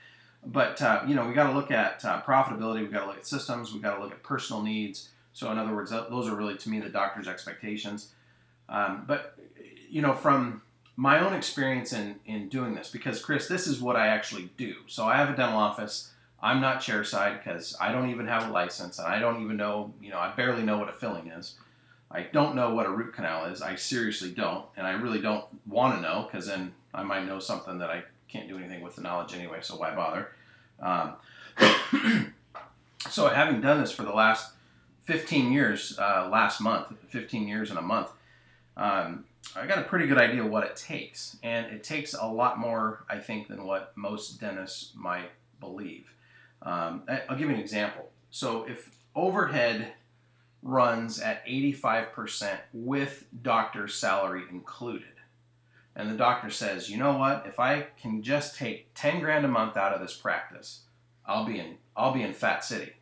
But, 0.45 0.81
uh, 0.81 1.03
you 1.05 1.15
know, 1.15 1.27
we 1.27 1.33
got 1.33 1.47
to 1.47 1.53
look 1.53 1.71
at 1.71 2.05
uh, 2.05 2.21
profitability, 2.21 2.81
we 2.81 2.87
got 2.87 3.01
to 3.01 3.07
look 3.07 3.17
at 3.17 3.27
systems, 3.27 3.73
we 3.73 3.79
got 3.79 3.95
to 3.95 4.03
look 4.03 4.11
at 4.11 4.23
personal 4.23 4.61
needs, 4.61 5.09
so 5.37 5.51
in 5.51 5.59
other 5.59 5.75
words, 5.75 5.91
those 5.91 6.27
are 6.27 6.35
really 6.35 6.57
to 6.57 6.69
me 6.69 6.79
the 6.79 6.89
doctor's 6.89 7.27
expectations. 7.27 8.11
Um, 8.69 9.03
but 9.05 9.37
you 9.87 10.01
know, 10.01 10.13
from 10.13 10.63
my 10.95 11.19
own 11.19 11.35
experience 11.35 11.93
in 11.93 12.15
in 12.25 12.49
doing 12.49 12.73
this, 12.73 12.89
because 12.89 13.23
Chris, 13.23 13.47
this 13.47 13.67
is 13.67 13.79
what 13.79 13.95
I 13.95 14.07
actually 14.07 14.49
do. 14.57 14.73
So 14.87 15.05
I 15.05 15.15
have 15.17 15.29
a 15.29 15.35
dental 15.35 15.59
office. 15.59 16.11
I'm 16.41 16.59
not 16.59 16.81
chairside 16.81 17.43
because 17.43 17.77
I 17.79 17.91
don't 17.91 18.09
even 18.09 18.25
have 18.25 18.49
a 18.49 18.51
license, 18.51 18.97
and 18.97 19.07
I 19.07 19.19
don't 19.19 19.43
even 19.43 19.57
know, 19.57 19.93
you 20.01 20.09
know, 20.09 20.17
I 20.17 20.33
barely 20.35 20.63
know 20.63 20.79
what 20.79 20.89
a 20.89 20.93
filling 20.93 21.27
is. 21.27 21.53
I 22.09 22.23
don't 22.23 22.55
know 22.55 22.73
what 22.73 22.87
a 22.87 22.89
root 22.89 23.13
canal 23.13 23.45
is. 23.45 23.61
I 23.61 23.75
seriously 23.75 24.31
don't, 24.31 24.65
and 24.75 24.87
I 24.87 24.93
really 24.93 25.21
don't 25.21 25.45
want 25.67 25.95
to 25.95 26.01
know 26.01 26.27
because 26.31 26.47
then 26.47 26.73
I 26.95 27.03
might 27.03 27.27
know 27.27 27.37
something 27.37 27.77
that 27.77 27.91
I 27.91 28.05
can't 28.27 28.47
do 28.47 28.57
anything 28.57 28.81
with 28.81 28.95
the 28.95 29.01
knowledge 29.01 29.33
anyway. 29.33 29.59
So 29.61 29.75
why 29.75 29.95
bother? 29.95 30.31
Um, 30.79 31.13
so 33.09 33.27
having 33.29 33.61
done 33.61 33.81
this 33.81 33.91
for 33.91 34.03
the 34.03 34.13
last 34.13 34.53
15 35.05 35.51
years, 35.51 35.97
uh, 35.99 36.29
last 36.31 36.59
month, 36.59 36.87
15 37.07 37.47
years 37.47 37.71
in 37.71 37.77
a 37.77 37.81
month, 37.81 38.09
um, 38.75 39.25
I 39.55 39.65
got 39.65 39.79
a 39.79 39.83
pretty 39.83 40.07
good 40.07 40.17
idea 40.17 40.45
what 40.45 40.63
it 40.65 40.75
takes, 40.75 41.37
and 41.41 41.67
it 41.67 41.83
takes 41.83 42.13
a 42.13 42.25
lot 42.25 42.59
more, 42.59 43.05
I 43.09 43.17
think, 43.17 43.47
than 43.47 43.65
what 43.65 43.93
most 43.95 44.39
dentists 44.39 44.91
might 44.95 45.31
believe. 45.59 46.13
Um, 46.61 47.03
I'll 47.29 47.37
give 47.37 47.49
you 47.49 47.55
an 47.55 47.61
example. 47.61 48.09
So 48.29 48.65
if 48.65 48.91
overhead 49.15 49.93
runs 50.61 51.19
at 51.19 51.45
85% 51.45 52.57
with 52.73 53.25
doctor's 53.41 53.95
salary 53.95 54.43
included. 54.51 55.07
And 55.97 56.11
the 56.11 56.15
doctor 56.15 56.51
says, 56.51 56.91
you 56.91 56.97
know 56.97 57.17
what? 57.17 57.45
If 57.47 57.59
I 57.59 57.87
can 57.99 58.21
just 58.21 58.55
take 58.55 58.93
10 58.93 59.19
grand 59.19 59.43
a 59.45 59.49
month 59.49 59.75
out 59.75 59.93
of 59.93 59.99
this 59.99 60.15
practice, 60.15 60.81
I'll 61.25 61.43
be 61.43 61.59
in 61.59 61.77
I'll 61.97 62.13
be 62.13 62.21
in 62.21 62.33
Fat 62.33 62.63
City. 62.63 62.93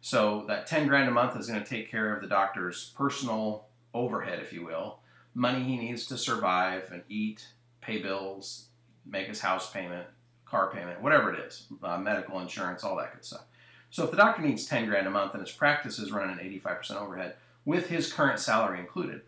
So 0.00 0.44
that 0.46 0.68
10 0.68 0.86
grand 0.86 1.08
a 1.08 1.12
month 1.12 1.36
is 1.36 1.48
going 1.48 1.60
to 1.60 1.68
take 1.68 1.90
care 1.90 2.14
of 2.14 2.22
the 2.22 2.28
doctor's 2.28 2.92
personal 2.96 3.66
overhead, 3.92 4.38
if 4.38 4.52
you 4.52 4.64
will, 4.64 5.00
money 5.34 5.64
he 5.64 5.76
needs 5.76 6.06
to 6.06 6.16
survive 6.16 6.90
and 6.92 7.02
eat, 7.08 7.48
pay 7.80 8.00
bills, 8.00 8.66
make 9.04 9.26
his 9.26 9.40
house 9.40 9.72
payment, 9.72 10.06
car 10.44 10.70
payment, 10.70 11.02
whatever 11.02 11.34
it 11.34 11.40
is, 11.40 11.66
uh, 11.82 11.98
medical 11.98 12.38
insurance, 12.38 12.84
all 12.84 12.96
that 12.96 13.12
good 13.12 13.24
stuff. 13.24 13.46
So 13.90 14.04
if 14.04 14.12
the 14.12 14.16
doctor 14.16 14.42
needs 14.42 14.66
10 14.66 14.86
grand 14.86 15.08
a 15.08 15.10
month 15.10 15.34
and 15.34 15.44
his 15.44 15.50
practice 15.50 15.98
is 15.98 16.12
running 16.12 16.38
an 16.38 16.60
85% 16.62 17.00
overhead 17.00 17.34
with 17.64 17.88
his 17.88 18.12
current 18.12 18.38
salary 18.38 18.78
included, 18.78 19.22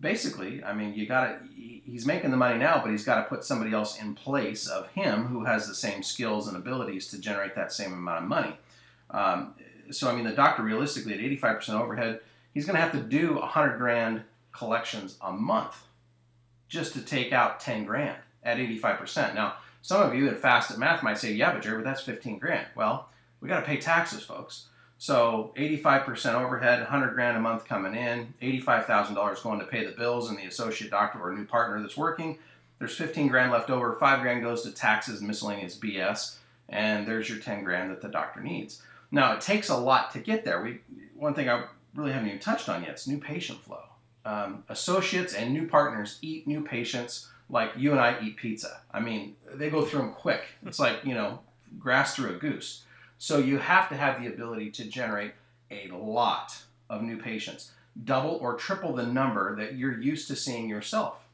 basically, 0.00 0.62
I 0.62 0.72
mean, 0.72 0.94
you 0.94 1.06
got 1.06 1.26
to, 1.26 1.38
he's 1.54 2.06
making 2.06 2.30
the 2.30 2.36
money 2.36 2.58
now, 2.58 2.80
but 2.82 2.90
he's 2.90 3.04
got 3.04 3.22
to 3.22 3.28
put 3.28 3.44
somebody 3.44 3.72
else 3.72 4.00
in 4.00 4.14
place 4.14 4.68
of 4.68 4.88
him 4.88 5.26
who 5.26 5.44
has 5.44 5.66
the 5.66 5.74
same 5.74 6.02
skills 6.02 6.48
and 6.48 6.56
abilities 6.56 7.08
to 7.08 7.18
generate 7.18 7.54
that 7.54 7.72
same 7.72 7.92
amount 7.92 8.24
of 8.24 8.28
money. 8.28 8.56
Um, 9.10 9.54
so, 9.90 10.10
I 10.10 10.14
mean, 10.14 10.24
the 10.24 10.32
doctor 10.32 10.62
realistically 10.62 11.14
at 11.14 11.20
85% 11.40 11.80
overhead, 11.80 12.20
he's 12.52 12.66
going 12.66 12.76
to 12.76 12.82
have 12.82 12.92
to 12.92 13.00
do 13.00 13.36
100 13.36 13.78
grand 13.78 14.22
collections 14.52 15.16
a 15.20 15.32
month 15.32 15.84
just 16.68 16.92
to 16.92 17.00
take 17.00 17.32
out 17.32 17.60
10 17.60 17.84
grand 17.84 18.18
at 18.42 18.58
85%. 18.58 19.34
Now, 19.34 19.54
some 19.82 20.02
of 20.02 20.14
you 20.14 20.28
at 20.28 20.38
fast 20.38 20.70
at 20.70 20.78
math 20.78 21.02
might 21.02 21.18
say, 21.18 21.32
yeah, 21.32 21.52
but 21.52 21.62
Jerry, 21.62 21.82
that's 21.82 22.02
15 22.02 22.38
grand. 22.38 22.66
Well, 22.74 23.08
we 23.40 23.48
got 23.48 23.60
to 23.60 23.66
pay 23.66 23.78
taxes, 23.78 24.22
folks. 24.22 24.66
So 24.98 25.52
85% 25.56 26.34
overhead, 26.34 26.80
100 26.80 27.14
grand 27.14 27.36
a 27.36 27.40
month 27.40 27.66
coming 27.66 27.94
in, 27.94 28.34
$85,000 28.42 29.42
going 29.42 29.60
to 29.60 29.66
pay 29.66 29.86
the 29.86 29.92
bills 29.92 30.28
and 30.28 30.36
the 30.36 30.46
associate 30.46 30.90
doctor 30.90 31.20
or 31.20 31.32
new 31.32 31.44
partner 31.44 31.80
that's 31.80 31.96
working. 31.96 32.38
There's 32.80 32.96
15 32.96 33.28
grand 33.28 33.52
left 33.52 33.70
over, 33.70 33.94
5 33.94 34.20
grand 34.22 34.42
goes 34.42 34.62
to 34.62 34.72
taxes 34.72 35.20
miscellaneous 35.22 35.78
BS, 35.78 36.36
and 36.68 37.06
there's 37.06 37.28
your 37.28 37.38
10 37.38 37.62
grand 37.62 37.90
that 37.92 38.02
the 38.02 38.08
doctor 38.08 38.40
needs. 38.40 38.82
Now, 39.10 39.34
it 39.34 39.40
takes 39.40 39.68
a 39.68 39.76
lot 39.76 40.12
to 40.12 40.18
get 40.18 40.44
there. 40.44 40.62
We 40.62 40.80
one 41.14 41.34
thing 41.34 41.48
I 41.48 41.64
really 41.94 42.12
haven't 42.12 42.28
even 42.28 42.40
touched 42.40 42.68
on 42.68 42.82
yet 42.82 42.94
is 42.94 43.08
new 43.08 43.18
patient 43.18 43.60
flow. 43.62 43.82
Um, 44.24 44.64
associates 44.68 45.34
and 45.34 45.52
new 45.52 45.66
partners 45.66 46.18
eat 46.22 46.46
new 46.46 46.60
patients 46.62 47.28
like 47.48 47.72
you 47.76 47.92
and 47.92 48.00
I 48.00 48.18
eat 48.22 48.36
pizza. 48.36 48.80
I 48.92 49.00
mean, 49.00 49.36
they 49.54 49.70
go 49.70 49.84
through 49.84 50.00
them 50.00 50.12
quick. 50.12 50.42
It's 50.66 50.78
like, 50.78 51.04
you 51.04 51.14
know, 51.14 51.40
grass 51.78 52.14
through 52.14 52.30
a 52.30 52.38
goose. 52.38 52.84
So 53.18 53.38
you 53.38 53.58
have 53.58 53.88
to 53.88 53.96
have 53.96 54.20
the 54.20 54.28
ability 54.28 54.70
to 54.72 54.84
generate 54.84 55.32
a 55.70 55.88
lot 55.88 56.56
of 56.88 57.02
new 57.02 57.18
patients, 57.18 57.72
double 58.04 58.38
or 58.40 58.54
triple 58.54 58.94
the 58.94 59.06
number 59.06 59.56
that 59.56 59.74
you're 59.74 60.00
used 60.00 60.28
to 60.28 60.36
seeing 60.36 60.68
yourself 60.68 61.26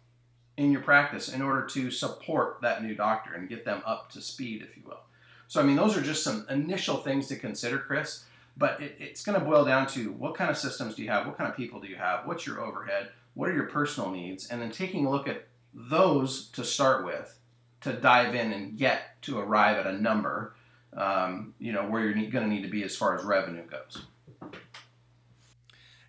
in 0.57 0.71
your 0.71 0.81
practice 0.81 1.29
in 1.29 1.43
order 1.43 1.67
to 1.67 1.91
support 1.91 2.59
that 2.63 2.83
new 2.83 2.95
doctor 2.95 3.35
and 3.35 3.49
get 3.49 3.65
them 3.65 3.83
up 3.85 4.11
to 4.13 4.21
speed, 4.21 4.63
if 4.63 4.77
you 4.77 4.83
will. 4.87 5.01
So, 5.47 5.61
I 5.61 5.65
mean, 5.65 5.77
those 5.77 5.97
are 5.97 6.01
just 6.01 6.25
some 6.25 6.47
initial 6.49 6.97
things 6.97 7.29
to 7.29 7.37
consider, 7.37 7.79
Chris, 7.79 8.25
but 8.57 8.81
it, 8.81 8.97
it's 8.99 9.25
going 9.25 9.39
to 9.39 9.45
boil 9.45 9.65
down 9.65 9.87
to 9.89 10.13
what 10.13 10.35
kind 10.35 10.51
of 10.51 10.57
systems 10.57 10.95
do 10.95 11.03
you 11.03 11.11
have? 11.11 11.27
What 11.27 11.37
kind 11.37 11.51
of 11.51 11.57
people 11.57 11.81
do 11.81 11.89
you 11.89 11.97
have? 11.97 12.27
What's 12.27 12.47
your 12.47 12.61
overhead? 12.61 13.11
What 13.35 13.49
are 13.51 13.55
your 13.55 13.67
personal 13.67 14.11
needs? 14.11 14.49
And 14.49 14.63
then 14.63 14.71
taking 14.71 15.07
a 15.07 15.11
look 15.11 15.29
at 15.29 15.47
those 15.75 16.49
to 16.51 16.65
start 16.65 17.05
with 17.05 17.39
to 17.83 17.93
dive 17.93 18.35
in 18.35 18.53
and 18.53 18.79
get 18.79 19.21
to 19.23 19.39
arrive 19.39 19.77
at 19.77 19.87
a 19.87 20.01
number 20.01 20.55
um, 20.97 21.55
you 21.59 21.73
know, 21.73 21.85
where 21.85 22.03
you're 22.03 22.31
going 22.31 22.49
to 22.49 22.55
need 22.55 22.63
to 22.63 22.69
be 22.69 22.83
as 22.85 22.97
far 22.97 23.19
as 23.19 23.25
revenue 23.25 23.65
goes. 23.67 24.07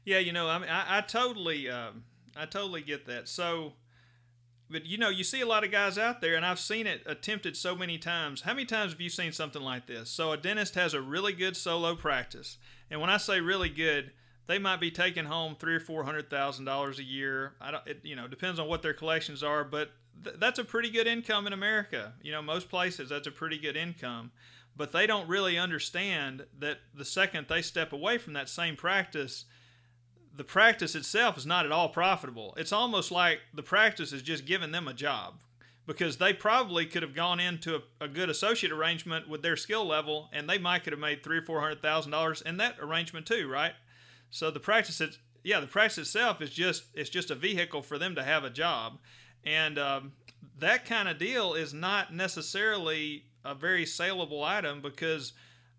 Yeah, 0.04 0.20
you 0.20 0.32
know, 0.32 0.48
I 0.48 0.60
mean, 0.60 0.70
I, 0.70 1.00
I 1.00 1.02
totally, 1.02 1.70
uh, 1.70 1.90
I 2.36 2.46
totally 2.46 2.82
get 2.82 3.08
that. 3.08 3.28
So, 3.28 3.74
but 4.70 4.86
you 4.86 4.98
know, 4.98 5.10
you 5.10 5.24
see 5.24 5.42
a 5.42 5.48
lot 5.48 5.64
of 5.64 5.72
guys 5.72 5.98
out 5.98 6.22
there, 6.22 6.36
and 6.36 6.46
I've 6.46 6.60
seen 6.60 6.86
it 6.86 7.02
attempted 7.08 7.58
so 7.58 7.76
many 7.76 7.98
times. 7.98 8.42
How 8.42 8.54
many 8.54 8.66
times 8.66 8.92
have 8.92 9.02
you 9.02 9.10
seen 9.10 9.32
something 9.32 9.62
like 9.62 9.88
this? 9.88 10.10
So, 10.10 10.32
a 10.32 10.38
dentist 10.38 10.76
has 10.76 10.94
a 10.94 11.02
really 11.02 11.34
good 11.34 11.58
solo 11.58 11.96
practice, 11.96 12.58
and 12.92 13.02
when 13.02 13.10
I 13.10 13.18
say 13.18 13.42
really 13.42 13.70
good, 13.70 14.12
they 14.46 14.60
might 14.60 14.80
be 14.80 14.92
taking 14.92 15.26
home 15.26 15.56
three 15.60 15.76
or 15.76 15.80
four 15.80 16.04
hundred 16.04 16.30
thousand 16.30 16.66
dollars 16.66 17.00
a 17.00 17.04
year. 17.04 17.54
I 17.60 17.72
don't, 17.72 17.88
it, 17.88 18.02
you 18.04 18.16
know, 18.16 18.28
depends 18.28 18.60
on 18.60 18.68
what 18.68 18.84
their 18.84 18.94
collections 18.94 19.42
are, 19.42 19.64
but 19.64 19.90
th- 20.24 20.36
that's 20.40 20.60
a 20.60 20.64
pretty 20.64 20.92
good 20.92 21.08
income 21.08 21.48
in 21.48 21.54
America. 21.54 22.14
You 22.22 22.32
know, 22.32 22.44
most 22.44 22.70
places 22.70 23.10
that's 23.10 23.28
a 23.28 23.32
pretty 23.32 23.58
good 23.58 23.76
income 23.76 24.32
but 24.76 24.92
they 24.92 25.08
don't 25.08 25.28
really 25.28 25.58
understand 25.58 26.46
that 26.60 26.80
the 26.94 27.06
second 27.06 27.48
they 27.48 27.62
step 27.62 27.94
away 27.94 28.18
from 28.18 28.34
that 28.34 28.50
same 28.50 28.76
practice, 28.76 29.46
the 30.36 30.44
practice 30.44 30.96
itself 30.96 31.38
is 31.38 31.46
not 31.46 31.66
at 31.66 31.72
all 31.72 31.90
profitable. 31.90 32.54
It's 32.58 32.74
almost 32.74 33.12
like 33.12 33.40
the 33.54 33.64
practice 33.64 34.12
is 34.12 34.22
just 34.22 34.46
giving 34.46 34.72
them 34.72 34.88
a 34.88 34.94
job 34.94 35.36
because 35.88 36.18
they 36.18 36.34
probably 36.34 36.86
could 36.86 37.04
have 37.04 37.16
gone 37.16 37.40
into 37.40 37.76
a, 37.76 38.06
a 38.06 38.08
good 38.08 38.30
associate 38.30 38.72
arrangement 38.72 39.30
with 39.30 39.42
their 39.42 39.56
skill 39.56 39.86
level 39.86 40.30
and 40.34 40.50
they 40.50 40.58
might 40.58 40.84
could 40.84 40.94
have 40.94 41.00
made 41.00 41.24
three 41.24 41.38
or 41.38 41.44
four 41.44 41.62
hundred 41.62 41.82
thousand 41.82 42.12
dollars 42.12 42.42
in 42.42 42.58
that 42.58 42.76
arrangement 42.80 43.26
too, 43.26 43.48
right? 43.48 43.74
So 44.30 44.52
the 44.52 44.60
practice, 44.60 45.02
yeah, 45.44 45.60
the 45.60 45.68
practice 45.68 46.00
itself 46.00 46.42
is 46.42 46.50
just 46.50 46.84
it's 46.94 47.10
just 47.10 47.32
a 47.32 47.36
vehicle 47.36 47.82
for 47.82 47.98
them 47.98 48.16
to 48.16 48.24
have 48.24 48.44
a 48.44 48.50
job, 48.50 48.98
and 49.46 49.80
um, 49.80 50.14
that 50.60 50.86
kind 50.86 51.08
of 51.08 51.18
deal 51.18 51.54
is 51.54 51.74
not 51.74 52.14
necessarily 52.14 53.26
a 53.46 53.56
very 53.56 53.86
saleable 53.86 54.44
item 54.44 54.82
because 54.82 55.34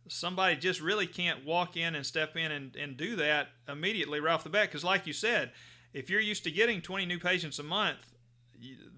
somebody 0.09 0.57
just 0.57 0.81
really 0.81 1.07
can't 1.07 1.45
walk 1.45 1.77
in 1.77 1.95
and 1.95 2.07
step 2.07 2.37
in 2.37 2.53
and, 2.53 2.77
and 2.77 2.97
do 2.97 3.17
that 3.17 3.49
immediately 3.69 4.21
right 4.21 4.35
off 4.35 4.45
the 4.45 4.51
bat. 4.51 4.69
Because, 4.69 4.85
like 4.85 5.07
you 5.07 5.13
said, 5.13 5.53
if 5.93 6.09
you're 6.09 6.21
used 6.21 6.45
to 6.45 6.51
getting 6.51 6.81
20 6.81 7.07
new 7.07 7.19
patients 7.19 7.59
a 7.59 7.63
month, 7.63 7.99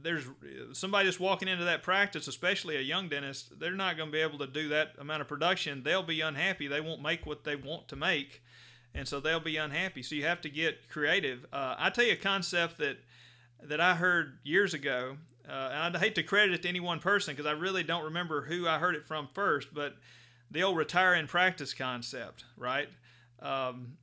there's 0.02 0.25
somebody 0.72 1.08
just 1.08 1.18
walking 1.18 1.48
into 1.48 1.64
that 1.64 1.82
practice, 1.82 2.28
especially 2.28 2.76
a 2.76 2.80
young 2.80 3.08
dentist, 3.08 3.58
they're 3.58 3.72
not 3.72 3.96
going 3.96 4.08
to 4.08 4.12
be 4.12 4.20
able 4.20 4.38
to 4.38 4.46
do 4.46 4.68
that 4.68 4.92
amount 4.98 5.20
of 5.20 5.28
production. 5.28 5.82
They'll 5.82 6.02
be 6.02 6.20
unhappy. 6.20 6.68
They 6.68 6.80
won't 6.80 7.02
make 7.02 7.26
what 7.26 7.44
they 7.44 7.56
want 7.56 7.88
to 7.88 7.96
make, 7.96 8.42
and 8.94 9.08
so 9.08 9.18
they'll 9.18 9.40
be 9.40 9.56
unhappy. 9.56 10.02
So 10.02 10.14
you 10.14 10.25
have 10.25 10.40
to 10.42 10.48
get 10.48 10.88
creative. 10.88 11.46
Uh, 11.52 11.75
I 11.78 11.90
tell 11.90 12.04
you 12.04 12.12
a 12.12 12.16
concept 12.16 12.78
that 12.78 12.98
that 13.60 13.80
I 13.80 13.96
heard 13.96 14.38
years 14.44 14.72
ago 14.75 15.16
uh, 15.49 15.71
and 15.73 15.97
I'd 15.97 16.00
hate 16.00 16.14
to 16.17 16.23
credit 16.23 16.55
it 16.55 16.62
to 16.62 16.69
any 16.69 16.81
one 16.81 17.00
person 17.00 17.35
because 17.35 17.47
I 17.47 17.52
really 17.52 17.83
don't 17.83 18.05
remember 18.05 18.43
who 18.43 18.69
I 18.69 18.78
heard 18.78 18.95
it 18.95 19.05
from 19.05 19.28
first, 19.33 19.73
but 19.73 19.97
the 20.50 20.62
old 20.62 20.76
retire 20.76 21.14
in 21.14 21.26
practice 21.26 21.73
concept, 21.75 22.45
right? 22.57 22.88
Um, 23.40 23.97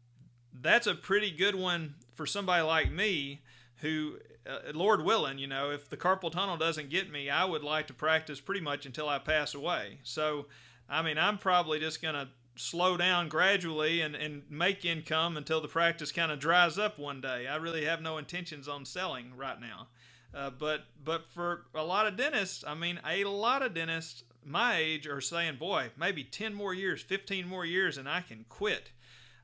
that's 0.61 0.87
a 0.87 0.95
pretty 0.95 1.31
good 1.31 1.55
one 1.55 1.95
for 2.15 2.25
somebody 2.25 2.63
like 2.63 2.91
me 2.91 3.41
who, 3.77 4.17
uh, 4.47 4.71
Lord 4.73 5.03
willing, 5.03 5.37
you 5.37 5.47
know, 5.47 5.71
if 5.71 5.89
the 5.89 5.97
carpal 5.97 6.31
tunnel 6.31 6.57
doesn't 6.57 6.89
get 6.89 7.11
me, 7.11 7.29
I 7.29 7.45
would 7.45 7.63
like 7.63 7.87
to 7.87 7.93
practice 7.93 8.39
pretty 8.39 8.61
much 8.61 8.85
until 8.85 9.09
I 9.09 9.19
pass 9.19 9.53
away. 9.53 9.99
So, 10.03 10.47
I 10.89 11.01
mean, 11.01 11.17
I'm 11.17 11.37
probably 11.37 11.79
just 11.79 12.01
going 12.01 12.15
to 12.15 12.29
slow 12.55 12.95
down 12.95 13.27
gradually 13.27 14.01
and, 14.01 14.15
and 14.15 14.43
make 14.49 14.85
income 14.85 15.35
until 15.35 15.61
the 15.61 15.67
practice 15.67 16.11
kind 16.11 16.31
of 16.31 16.39
dries 16.39 16.77
up 16.77 16.97
one 16.97 17.21
day. 17.21 17.47
I 17.47 17.57
really 17.57 17.85
have 17.85 18.01
no 18.01 18.17
intentions 18.17 18.67
on 18.67 18.85
selling 18.85 19.35
right 19.35 19.59
now. 19.59 19.87
Uh, 20.35 20.49
but 20.49 20.81
but 21.03 21.25
for 21.29 21.65
a 21.73 21.83
lot 21.83 22.07
of 22.07 22.17
dentists, 22.17 22.63
I 22.67 22.73
mean, 22.73 22.99
a 23.07 23.23
lot 23.23 23.61
of 23.61 23.73
dentists 23.73 24.23
my 24.43 24.75
age 24.75 25.07
are 25.07 25.21
saying, 25.21 25.55
"Boy, 25.55 25.91
maybe 25.97 26.23
10 26.23 26.53
more 26.53 26.73
years, 26.73 27.01
15 27.01 27.47
more 27.47 27.65
years, 27.65 27.97
and 27.97 28.09
I 28.09 28.21
can 28.21 28.45
quit." 28.49 28.91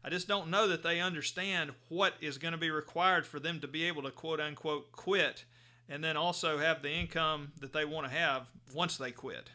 I 0.03 0.09
just 0.09 0.27
don't 0.27 0.49
know 0.49 0.67
that 0.67 0.83
they 0.83 0.99
understand 0.99 1.71
what 1.87 2.15
is 2.19 2.37
going 2.37 2.53
to 2.53 2.57
be 2.57 2.71
required 2.71 3.25
for 3.25 3.39
them 3.39 3.59
to 3.61 3.67
be 3.67 3.83
able 3.83 4.01
to 4.03 4.11
quote 4.11 4.41
unquote 4.41 4.91
quit, 4.91 5.45
and 5.87 6.03
then 6.03 6.17
also 6.17 6.57
have 6.57 6.81
the 6.81 6.91
income 6.91 7.53
that 7.61 7.71
they 7.71 7.85
want 7.85 8.07
to 8.07 8.13
have 8.13 8.47
once 8.73 8.97
they 8.97 9.11
quit. 9.11 9.49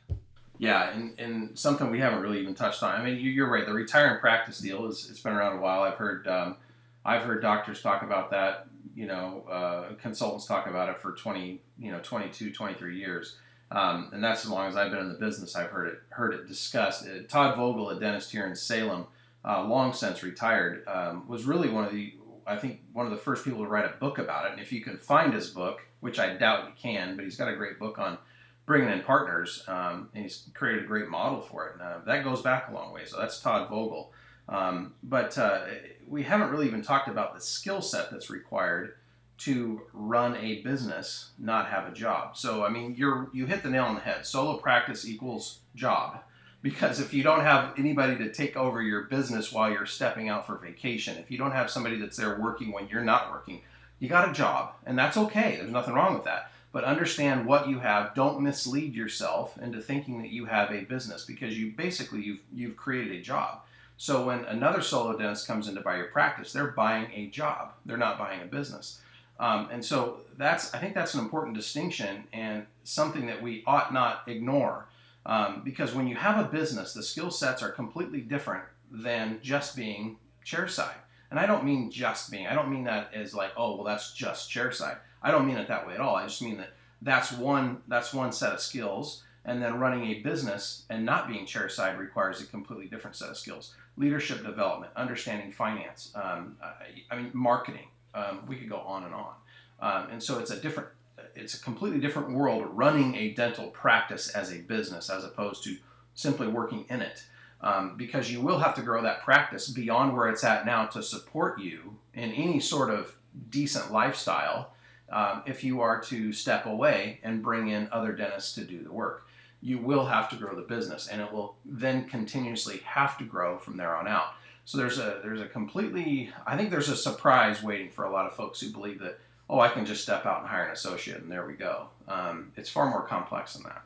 Yeah, 0.59 0.90
and, 0.90 1.21
and 1.21 1.59
something 1.59 1.90
we 1.90 1.99
haven't 1.99 2.23
really 2.23 2.40
even 2.40 2.55
touched 2.55 2.83
on. 2.83 2.99
I 2.99 3.05
mean, 3.05 3.19
you, 3.19 3.45
are 3.45 3.50
right. 3.50 3.66
The 3.66 3.75
retiring 3.75 4.21
practice 4.21 4.59
deal 4.59 4.87
is 4.87 5.11
it's 5.11 5.21
been 5.21 5.35
around 5.35 5.59
a 5.59 5.61
while. 5.61 5.83
I've 5.83 5.99
heard 5.99 6.26
um, 6.28 6.57
I've 7.05 7.23
heard 7.23 7.43
doctors 7.43 7.83
talk 7.83 8.02
about 8.02 8.31
that 8.31 8.69
you 8.95 9.07
know, 9.07 9.45
uh, 9.50 9.95
consultants 9.95 10.47
talk 10.47 10.66
about 10.66 10.88
it 10.88 11.00
for 11.00 11.12
20, 11.12 11.61
you 11.78 11.90
know, 11.90 12.00
22, 12.00 12.52
23 12.52 12.99
years. 12.99 13.37
Um, 13.71 14.11
and 14.12 14.23
that's 14.23 14.45
as 14.45 14.50
long 14.50 14.69
as 14.69 14.76
I've 14.76 14.90
been 14.90 15.00
in 15.00 15.09
the 15.09 15.19
business. 15.19 15.57
I've 15.57 15.71
heard 15.71 15.88
it 15.88 15.99
heard 16.11 16.35
it 16.35 16.47
discussed. 16.47 17.05
Uh, 17.07 17.23
Todd 17.28 17.57
Vogel, 17.57 17.90
a 17.90 17.99
dentist 17.99 18.31
here 18.31 18.47
in 18.47 18.55
Salem, 18.55 19.07
uh, 19.45 19.64
long 19.64 19.93
since 19.93 20.23
retired, 20.23 20.87
um, 20.87 21.26
was 21.26 21.45
really 21.45 21.69
one 21.69 21.85
of 21.85 21.93
the 21.93 22.14
I 22.47 22.57
think 22.57 22.81
one 22.93 23.07
of 23.07 23.11
the 23.11 23.19
first 23.19 23.45
people 23.45 23.64
to 23.64 23.69
write 23.69 23.85
a 23.85 23.97
book 23.99 24.19
about 24.19 24.47
it. 24.47 24.52
And 24.52 24.61
if 24.61 24.73
you 24.73 24.81
can 24.81 24.97
find 24.97 25.35
his 25.35 25.50
book, 25.50 25.81
which 26.00 26.21
I 26.21 26.35
doubt 26.35 26.66
you 26.66 26.73
can, 26.81 27.16
but 27.16 27.25
he's 27.25 27.37
got 27.37 27.49
a 27.49 27.57
great 27.57 27.78
book 27.78 27.99
on 27.99 28.19
bringing 28.66 28.88
in 28.88 29.02
partners, 29.02 29.64
um, 29.66 30.11
and 30.14 30.23
he's 30.23 30.49
created 30.55 30.85
a 30.85 30.87
great 30.87 31.09
model 31.09 31.40
for 31.40 31.69
it. 31.69 31.75
And, 31.75 31.83
uh, 31.83 31.99
that 32.07 32.23
goes 32.23 32.43
back 32.43 32.69
a 32.69 32.73
long 32.73 32.93
way. 32.93 33.05
So 33.05 33.19
that's 33.19 33.40
Todd 33.40 33.69
Vogel. 33.69 34.12
Um, 34.49 34.95
but 35.03 35.37
uh, 35.38 35.62
we 36.07 36.23
haven't 36.23 36.50
really 36.50 36.67
even 36.67 36.83
talked 36.83 37.09
about 37.09 37.35
the 37.35 37.41
skill 37.41 37.83
set 37.83 38.11
that's 38.11 38.31
required 38.31 38.95
to 39.38 39.83
run 39.93 40.37
a 40.37 40.62
business, 40.62 41.31
not 41.38 41.69
have 41.69 41.87
a 41.87 41.95
job. 41.95 42.37
So 42.37 42.65
I 42.65 42.69
mean, 42.71 42.95
you're 42.97 43.29
you 43.33 43.47
hit 43.47 43.62
the 43.62 43.71
nail 43.71 43.85
on 43.85 43.95
the 43.95 44.00
head. 44.00 44.25
Solo 44.25 44.57
practice 44.57 45.07
equals 45.07 45.61
job. 45.75 46.21
Because 46.62 46.99
if 46.99 47.15
you 47.15 47.23
don't 47.23 47.43
have 47.43 47.75
anybody 47.79 48.17
to 48.17 48.33
take 48.33 48.57
over 48.57 48.83
your 48.83 49.03
business 49.03 49.53
while 49.53 49.71
you're 49.71 49.87
stepping 49.87 50.29
out 50.29 50.47
for 50.47 50.57
vacation, 50.57 51.17
if 51.17 51.31
you 51.31 51.38
don't 51.38 51.53
have 51.53 51.71
somebody 51.71 51.97
that's 51.97 52.17
there 52.17 52.41
working 52.41 52.73
when 52.73 52.88
you're 52.88 53.05
not 53.05 53.31
working, 53.31 53.61
you 54.00 54.09
got 54.09 54.29
a 54.29 54.33
job, 54.33 54.73
and 54.85 54.99
that's 54.99 55.17
okay. 55.17 55.57
There's 55.57 55.71
nothing 55.71 55.95
wrong 55.95 56.15
with 56.15 56.25
that. 56.25 56.50
But 56.73 56.85
understand 56.85 57.47
what 57.47 57.69
you 57.69 57.79
have. 57.79 58.15
Don't 58.15 58.41
mislead 58.41 58.95
yourself 58.95 59.57
into 59.59 59.81
thinking 59.81 60.21
that 60.23 60.31
you 60.31 60.47
have 60.47 60.71
a 60.71 60.85
business 60.85 61.25
because 61.25 61.57
you 61.59 61.71
basically 61.71 62.23
you've 62.23 62.43
you've 62.53 62.76
created 62.76 63.15
a 63.15 63.23
job. 63.23 63.61
So 63.97 64.26
when 64.26 64.45
another 64.45 64.83
solo 64.83 65.17
dentist 65.17 65.47
comes 65.47 65.69
in 65.69 65.75
to 65.75 65.81
buy 65.81 65.97
your 65.97 66.07
practice, 66.07 66.53
they're 66.53 66.69
buying 66.69 67.11
a 67.15 67.29
job. 67.29 67.73
They're 67.87 67.97
not 67.97 68.19
buying 68.19 68.43
a 68.43 68.47
business. 68.47 69.00
Um, 69.38 69.69
and 69.71 69.85
so 69.85 70.21
that's 70.37 70.73
I 70.75 70.79
think 70.79 70.95
that's 70.95 71.15
an 71.15 71.21
important 71.21 71.57
distinction 71.57 72.25
and 72.33 72.67
something 72.85 73.26
that 73.26 73.43
we 73.43 73.62
ought 73.67 73.93
not 73.93 74.23
ignore. 74.26 74.88
Um, 75.25 75.62
because 75.65 75.95
when 75.95 76.07
you 76.07 76.15
have 76.15 76.38
a 76.45 76.49
business, 76.49 76.93
the 76.93 77.03
skill 77.03 77.31
sets 77.31 77.62
are 77.62 77.71
completely 77.71 78.21
different 78.21 78.65
than 78.91 79.41
just 79.43 79.75
being 79.75 80.19
chairside. 80.45 80.95
And 81.31 81.41
I 81.41 81.47
don't 81.47 81.65
mean 81.65 81.91
just 81.91 82.31
being. 82.31 82.47
I 82.47 82.55
don't 82.55 82.71
mean 82.71 82.85
that 82.85 83.11
as 83.12 83.35
like, 83.35 83.50
oh, 83.57 83.75
well, 83.75 83.85
that's 83.85 84.12
just 84.12 84.50
chairside. 84.50 84.99
I 85.23 85.33
don't 85.33 85.47
mean 85.47 85.57
it 85.57 85.69
that 85.69 85.87
way 85.87 85.95
at 85.95 86.00
all. 86.00 86.15
I 86.15 86.26
just 86.26 86.43
mean 86.43 86.59
that 86.59 86.71
that's 87.03 87.33
one 87.33 87.83
that's 87.88 88.15
one 88.15 88.33
set 88.33 88.53
of 88.53 88.61
skills. 88.61 89.23
And 89.45 89.62
then 89.62 89.79
running 89.79 90.07
a 90.07 90.21
business 90.21 90.85
and 90.91 91.05
not 91.05 91.29
being 91.29 91.47
chairside 91.47 91.99
requires 91.99 92.41
a 92.41 92.47
completely 92.47 92.87
different 92.87 93.17
set 93.17 93.29
of 93.29 93.37
skills. 93.37 93.75
Leadership 93.97 94.45
development, 94.45 94.93
understanding 94.95 95.50
finance, 95.50 96.12
um, 96.15 96.57
I, 96.62 97.15
I, 97.15 97.17
mean 97.17 97.31
marketing. 97.33 97.88
Um, 98.15 98.41
we 98.47 98.57
could 98.57 98.69
go 98.69 98.79
on 98.79 99.05
and 99.05 99.15
on. 99.15 99.35
Um, 99.81 100.11
and 100.11 100.23
so 100.23 100.38
it's 100.38 100.50
a 100.50 100.61
different 100.61 100.88
it's 101.35 101.55
a 101.55 101.61
completely 101.61 102.00
different 102.00 102.31
world 102.33 102.67
running 102.73 103.15
a 103.15 103.33
dental 103.33 103.69
practice 103.69 104.31
as 104.31 104.53
a 104.53 104.59
business 104.59 105.11
as 105.11 105.25
opposed 105.25 105.62
to 105.65 105.76
simply 106.15 106.47
working 106.47 106.85
in 106.88 107.03
it. 107.03 107.25
Um, 107.61 107.97
because 107.97 108.31
you 108.31 108.43
will 108.43 108.59
have 108.59 108.75
to 108.75 108.83
grow 108.83 109.03
that 109.03 109.23
practice 109.23 109.69
beyond 109.69 110.15
where 110.15 110.29
it's 110.29 110.45
at 110.45 110.67
now 110.67 110.87
to 110.87 111.03
support 111.03 111.59
you 111.59 111.97
in 112.12 112.33
any 112.33 112.61
sort 112.61 112.91
of 112.91 113.17
decent 113.49 113.91
lifestyle 113.91 114.73
um, 115.11 115.43
if 115.47 115.65
you 115.65 115.81
are 115.81 116.00
to 116.03 116.33
step 116.33 116.67
away 116.67 117.21
and 117.23 117.43
bring 117.43 117.69
in 117.69 117.88
other 117.91 118.12
dentists 118.12 118.55
to 118.55 118.65
do 118.65 118.83
the 118.83 118.93
work. 118.93 119.25
You 119.61 119.79
will 119.79 120.07
have 120.07 120.29
to 120.31 120.37
grow 120.37 120.55
the 120.55 120.63
business 120.63 121.09
and 121.09 121.21
it 121.21 121.33
will 121.33 121.57
then 121.65 122.09
continuously 122.09 122.83
have 122.85 123.19
to 123.19 123.25
grow 123.25 123.59
from 123.59 123.77
there 123.77 123.97
on 123.97 124.07
out. 124.07 124.35
So 124.65 124.79
there's 124.79 124.99
a 124.99 125.21
there's 125.23 125.41
a 125.41 125.47
completely 125.47 126.31
I 126.47 126.57
think 126.57 126.71
there's 126.71 126.89
a 126.89 126.97
surprise 126.97 127.63
waiting 127.63 127.91
for 127.91 128.05
a 128.05 128.11
lot 128.11 128.27
of 128.27 128.33
folks 128.35 128.61
who 128.61 128.71
believe 128.71 129.01
that 129.01 129.19
oh, 129.49 129.61
I 129.61 129.69
can 129.69 129.87
just 129.87 130.03
step 130.03 130.27
out 130.27 130.41
and 130.41 130.49
hire 130.49 130.65
an 130.65 130.73
associate, 130.73 131.23
and 131.23 131.31
there 131.31 131.47
we 131.47 131.55
go. 131.55 131.89
Um, 132.09 132.53
it's 132.57 132.69
far 132.69 132.91
more 132.91 133.03
complex 133.03 133.55
than 133.55 133.63
that. 133.65 133.83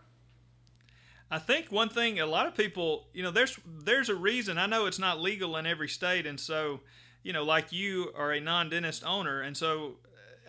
I 1.31 1.39
think 1.39 1.71
one 1.71 1.89
thing 1.89 2.19
a 2.19 2.27
lot 2.27 2.47
of 2.47 2.57
people, 2.57 3.07
you 3.13 3.23
know, 3.23 3.31
there's 3.31 3.59
there's 3.67 4.09
a 4.09 4.15
reason. 4.15 4.59
I 4.59 4.67
know 4.67 4.87
it's 4.87 4.99
not 4.99 5.21
legal 5.21 5.57
in 5.57 5.67
every 5.67 5.89
state, 5.89 6.27
and 6.27 6.41
so, 6.41 6.81
you 7.23 7.33
know, 7.33 7.45
like 7.45 7.73
you 7.73 8.13
are 8.17 8.33
a 8.33 8.41
non-dentist 8.41 9.05
owner, 9.05 9.41
and 9.41 9.57
so 9.57 9.97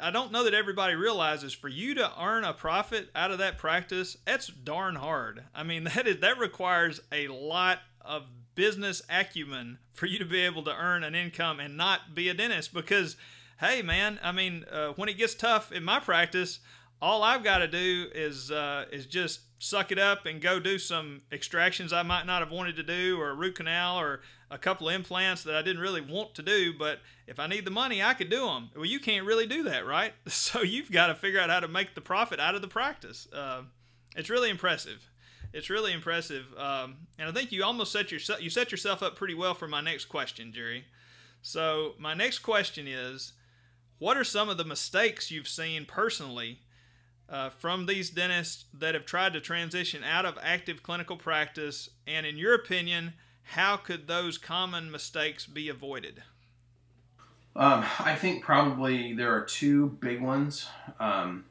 I 0.01 0.09
don't 0.11 0.31
know 0.31 0.43
that 0.43 0.53
everybody 0.53 0.95
realizes 0.95 1.53
for 1.53 1.67
you 1.67 1.93
to 1.95 2.11
earn 2.19 2.43
a 2.43 2.53
profit 2.53 3.09
out 3.15 3.31
of 3.31 3.37
that 3.37 3.57
practice, 3.57 4.17
that's 4.25 4.47
darn 4.47 4.95
hard. 4.95 5.43
I 5.53 5.63
mean, 5.63 5.83
that 5.95 6.07
is 6.07 6.19
that 6.19 6.39
requires 6.39 6.99
a 7.11 7.27
lot 7.27 7.79
of 8.01 8.23
business 8.55 9.01
acumen 9.09 9.77
for 9.93 10.07
you 10.07 10.19
to 10.19 10.25
be 10.25 10.41
able 10.41 10.63
to 10.63 10.75
earn 10.75 11.03
an 11.03 11.15
income 11.15 11.59
and 11.59 11.77
not 11.77 12.15
be 12.15 12.29
a 12.29 12.33
dentist 12.33 12.73
because 12.73 13.15
hey, 13.59 13.83
man, 13.83 14.19
I 14.23 14.31
mean, 14.31 14.65
uh, 14.71 14.89
when 14.95 15.07
it 15.07 15.19
gets 15.19 15.35
tough 15.35 15.71
in 15.71 15.83
my 15.83 15.99
practice, 15.99 16.59
all 17.01 17.23
I've 17.23 17.43
got 17.43 17.59
to 17.59 17.67
do 17.67 18.07
is 18.13 18.51
uh, 18.51 18.85
is 18.91 19.05
just 19.05 19.41
suck 19.59 19.91
it 19.91 19.99
up 19.99 20.25
and 20.25 20.41
go 20.41 20.59
do 20.59 20.79
some 20.79 21.21
extractions 21.31 21.93
I 21.93 22.03
might 22.03 22.25
not 22.25 22.41
have 22.41 22.51
wanted 22.51 22.75
to 22.77 22.83
do, 22.83 23.19
or 23.19 23.29
a 23.29 23.35
root 23.35 23.55
canal, 23.55 23.99
or 23.99 24.21
a 24.49 24.57
couple 24.57 24.89
of 24.89 24.95
implants 24.95 25.43
that 25.43 25.55
I 25.55 25.61
didn't 25.61 25.81
really 25.81 26.01
want 26.01 26.35
to 26.35 26.43
do. 26.43 26.73
But 26.77 26.99
if 27.27 27.39
I 27.39 27.47
need 27.47 27.65
the 27.65 27.71
money, 27.71 28.03
I 28.03 28.13
could 28.13 28.29
do 28.29 28.45
them. 28.45 28.69
Well, 28.75 28.85
you 28.85 28.99
can't 28.99 29.25
really 29.25 29.47
do 29.47 29.63
that, 29.63 29.85
right? 29.85 30.13
So 30.27 30.61
you've 30.61 30.91
got 30.91 31.07
to 31.07 31.15
figure 31.15 31.39
out 31.39 31.49
how 31.49 31.59
to 31.59 31.67
make 31.67 31.95
the 31.95 32.01
profit 32.01 32.39
out 32.39 32.55
of 32.55 32.61
the 32.61 32.67
practice. 32.67 33.27
Uh, 33.31 33.63
it's 34.15 34.29
really 34.29 34.49
impressive. 34.49 35.09
It's 35.53 35.69
really 35.69 35.91
impressive, 35.91 36.45
um, 36.57 37.07
and 37.19 37.27
I 37.27 37.31
think 37.33 37.51
you 37.51 37.63
almost 37.63 37.91
set 37.91 38.09
yourself 38.11 38.41
you 38.41 38.49
set 38.49 38.71
yourself 38.71 39.03
up 39.03 39.17
pretty 39.17 39.33
well 39.33 39.53
for 39.53 39.67
my 39.67 39.81
next 39.81 40.05
question, 40.05 40.53
Jerry. 40.53 40.85
So 41.41 41.93
my 41.99 42.13
next 42.13 42.39
question 42.39 42.87
is 42.87 43.33
what 43.97 44.17
are 44.17 44.23
some 44.23 44.47
of 44.47 44.57
the 44.57 44.63
mistakes 44.63 45.29
you've 45.29 45.47
seen 45.47 45.85
personally 45.85 46.59
uh, 47.31 47.49
from 47.49 47.85
these 47.85 48.09
dentists 48.09 48.65
that 48.73 48.93
have 48.93 49.05
tried 49.05 49.33
to 49.33 49.41
transition 49.41 50.03
out 50.03 50.25
of 50.25 50.37
active 50.43 50.83
clinical 50.83 51.15
practice? 51.15 51.89
And 52.05 52.25
in 52.25 52.37
your 52.37 52.53
opinion, 52.53 53.13
how 53.43 53.77
could 53.77 54.07
those 54.07 54.37
common 54.37 54.91
mistakes 54.91 55.47
be 55.47 55.69
avoided? 55.69 56.21
Um, 57.55 57.83
I 57.99 58.15
think 58.15 58.43
probably 58.43 59.13
there 59.13 59.33
are 59.33 59.41
two 59.41 59.97
big 59.99 60.21
ones. 60.21 60.67
Um, 60.99 61.45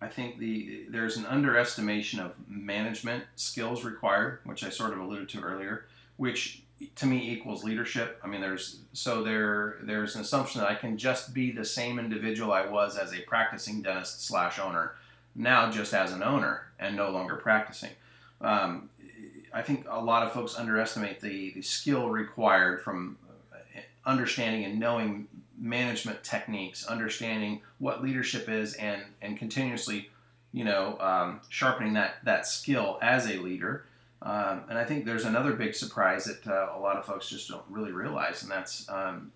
I 0.00 0.08
think 0.08 0.38
the 0.38 0.86
there's 0.88 1.16
an 1.16 1.26
underestimation 1.26 2.20
of 2.20 2.34
management 2.48 3.24
skills 3.36 3.84
required, 3.84 4.40
which 4.44 4.64
I 4.64 4.70
sort 4.70 4.92
of 4.92 4.98
alluded 4.98 5.28
to 5.30 5.40
earlier, 5.40 5.86
which 6.16 6.62
to 6.96 7.06
me 7.06 7.30
equals 7.30 7.64
leadership. 7.64 8.18
I 8.24 8.26
mean, 8.26 8.40
there's 8.40 8.80
so 8.92 9.22
there 9.22 9.76
there's 9.82 10.14
an 10.16 10.22
assumption 10.22 10.60
that 10.60 10.70
I 10.70 10.74
can 10.74 10.96
just 10.96 11.32
be 11.32 11.52
the 11.52 11.64
same 11.64 11.98
individual 11.98 12.52
I 12.52 12.66
was 12.66 12.96
as 12.96 13.12
a 13.12 13.20
practicing 13.20 13.82
dentist 13.82 14.26
slash 14.26 14.58
owner, 14.58 14.94
now 15.34 15.70
just 15.70 15.94
as 15.94 16.12
an 16.12 16.22
owner 16.22 16.66
and 16.78 16.96
no 16.96 17.10
longer 17.10 17.36
practicing. 17.36 17.90
Um, 18.40 18.90
I 19.54 19.62
think 19.62 19.86
a 19.88 20.00
lot 20.00 20.22
of 20.22 20.32
folks 20.32 20.56
underestimate 20.56 21.20
the, 21.20 21.52
the 21.52 21.62
skill 21.62 22.08
required 22.08 22.82
from 22.82 23.18
understanding 24.04 24.64
and 24.64 24.78
knowing 24.80 25.28
management 25.58 26.24
techniques, 26.24 26.86
understanding 26.86 27.60
what 27.78 28.02
leadership 28.02 28.48
is, 28.48 28.74
and 28.74 29.02
and 29.20 29.38
continuously, 29.38 30.10
you 30.52 30.64
know, 30.64 30.96
um, 31.00 31.40
sharpening 31.48 31.94
that 31.94 32.16
that 32.24 32.46
skill 32.46 32.98
as 33.02 33.30
a 33.30 33.38
leader. 33.38 33.84
Um, 34.22 34.62
and 34.68 34.78
I 34.78 34.84
think 34.84 35.04
there's 35.04 35.24
another 35.24 35.52
big 35.52 35.74
surprise 35.74 36.24
that 36.26 36.46
uh, 36.46 36.70
a 36.76 36.78
lot 36.78 36.96
of 36.96 37.04
folks 37.04 37.28
just 37.28 37.48
don't 37.48 37.64
really 37.68 37.90
realize, 37.92 38.42
and 38.42 38.50
that's 38.50 38.88
um, 38.88 39.32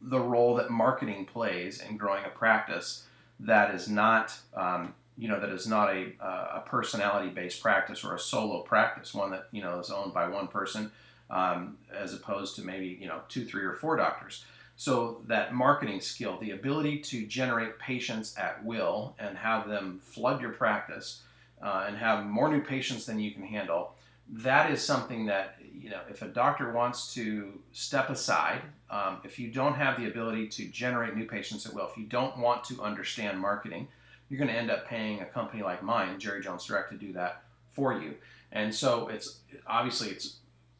the 0.00 0.20
role 0.20 0.54
that 0.56 0.70
marketing 0.70 1.24
plays 1.24 1.80
in 1.80 1.96
growing 1.96 2.24
a 2.24 2.28
practice 2.28 3.04
that 3.40 3.74
is 3.74 3.88
not, 3.88 4.36
um, 4.54 4.94
you 5.18 5.28
know, 5.28 5.40
that 5.40 5.50
is 5.50 5.66
not 5.66 5.90
a, 5.90 6.12
a 6.20 6.62
personality-based 6.66 7.60
practice 7.60 8.04
or 8.04 8.14
a 8.14 8.18
solo 8.18 8.62
practice, 8.62 9.14
one 9.14 9.30
that 9.30 9.48
you 9.52 9.62
know 9.62 9.78
is 9.78 9.90
owned 9.90 10.14
by 10.14 10.28
one 10.28 10.48
person, 10.48 10.90
um, 11.30 11.78
as 11.96 12.14
opposed 12.14 12.56
to 12.56 12.62
maybe 12.62 12.98
you 13.00 13.06
know 13.06 13.20
two, 13.28 13.44
three, 13.44 13.64
or 13.64 13.74
four 13.74 13.96
doctors. 13.96 14.44
So 14.76 15.20
that 15.28 15.54
marketing 15.54 16.00
skill, 16.00 16.38
the 16.40 16.50
ability 16.50 16.98
to 16.98 17.26
generate 17.26 17.78
patients 17.78 18.36
at 18.36 18.64
will 18.64 19.14
and 19.18 19.36
have 19.38 19.68
them 19.68 20.00
flood 20.02 20.40
your 20.40 20.50
practice 20.50 21.22
uh, 21.62 21.84
and 21.86 21.96
have 21.96 22.26
more 22.26 22.48
new 22.48 22.60
patients 22.60 23.06
than 23.06 23.20
you 23.20 23.30
can 23.30 23.44
handle, 23.44 23.94
that 24.28 24.70
is 24.70 24.82
something 24.82 25.26
that 25.26 25.58
you 25.84 25.90
know 25.90 26.00
if 26.08 26.22
a 26.22 26.28
doctor 26.28 26.72
wants 26.72 27.14
to 27.14 27.52
step 27.72 28.10
aside 28.10 28.62
um, 28.90 29.18
if 29.24 29.38
you 29.38 29.48
don't 29.50 29.74
have 29.74 30.00
the 30.00 30.06
ability 30.06 30.48
to 30.48 30.64
generate 30.66 31.14
new 31.14 31.26
patients 31.26 31.66
at 31.66 31.74
will 31.74 31.88
if 31.88 31.96
you 31.96 32.04
don't 32.04 32.36
want 32.38 32.64
to 32.64 32.80
understand 32.80 33.38
marketing 33.38 33.86
you're 34.28 34.38
going 34.38 34.50
to 34.50 34.58
end 34.58 34.70
up 34.70 34.88
paying 34.88 35.20
a 35.20 35.26
company 35.26 35.62
like 35.62 35.82
mine 35.82 36.18
jerry 36.18 36.42
jones 36.42 36.64
direct 36.64 36.90
to 36.90 36.96
do 36.96 37.12
that 37.12 37.44
for 37.74 37.92
you. 38.00 38.14
And 38.52 38.74
so 38.74 39.08
it's 39.08 39.40
obviously 39.66 40.08
it's 40.10 40.36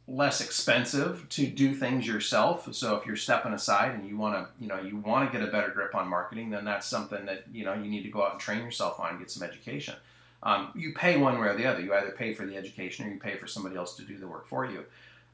less 0.07 0.41
expensive 0.41 1.27
to 1.31 1.47
do 1.47 1.75
things 1.75 2.07
yourself. 2.07 2.73
So 2.75 2.97
if 2.97 3.07
you're 3.07 3.17
stepping 3.17 3.53
aside 3.53 3.95
and 3.95 4.09
you 4.09 4.17
want 4.17 4.35
to 4.35 4.63
you 4.63 4.69
know 4.69 4.81
you 4.81 4.97
want 4.99 5.31
to 5.31 5.37
get 5.37 5.47
a 5.47 5.51
better 5.51 5.71
grip 5.71 5.95
on 5.95 6.09
marketing 6.09 6.51
then 6.51 6.65
that's 6.65 6.87
something 6.87 7.27
that 7.27 7.45
you 7.53 7.65
know 7.65 7.75
you 7.75 7.91
need 7.91 8.03
to 8.03 8.11
go 8.11 8.23
out 8.25 8.33
and 8.33 8.41
train 8.41 8.63
yourself 8.63 9.01
on 9.01 9.11
and 9.11 9.19
get 9.19 9.31
some 9.31 9.43
education 9.43 9.95
um, 10.45 10.71
you 10.75 10.93
pay 10.93 11.17
one 11.17 11.41
way 11.41 11.49
or 11.49 11.57
the 11.57 11.67
other. 11.67 11.81
You 11.81 11.95
either 11.95 12.13
pay 12.13 12.35
for 12.35 12.45
the 12.45 12.57
education 12.57 13.07
or 13.07 13.11
you 13.11 13.19
pay 13.19 13.37
for 13.37 13.47
somebody 13.47 13.77
else 13.77 13.97
to 13.97 14.03
do 14.03 14.19
the 14.19 14.29
work 14.29 14.47
for 14.47 14.67
you. 14.67 14.85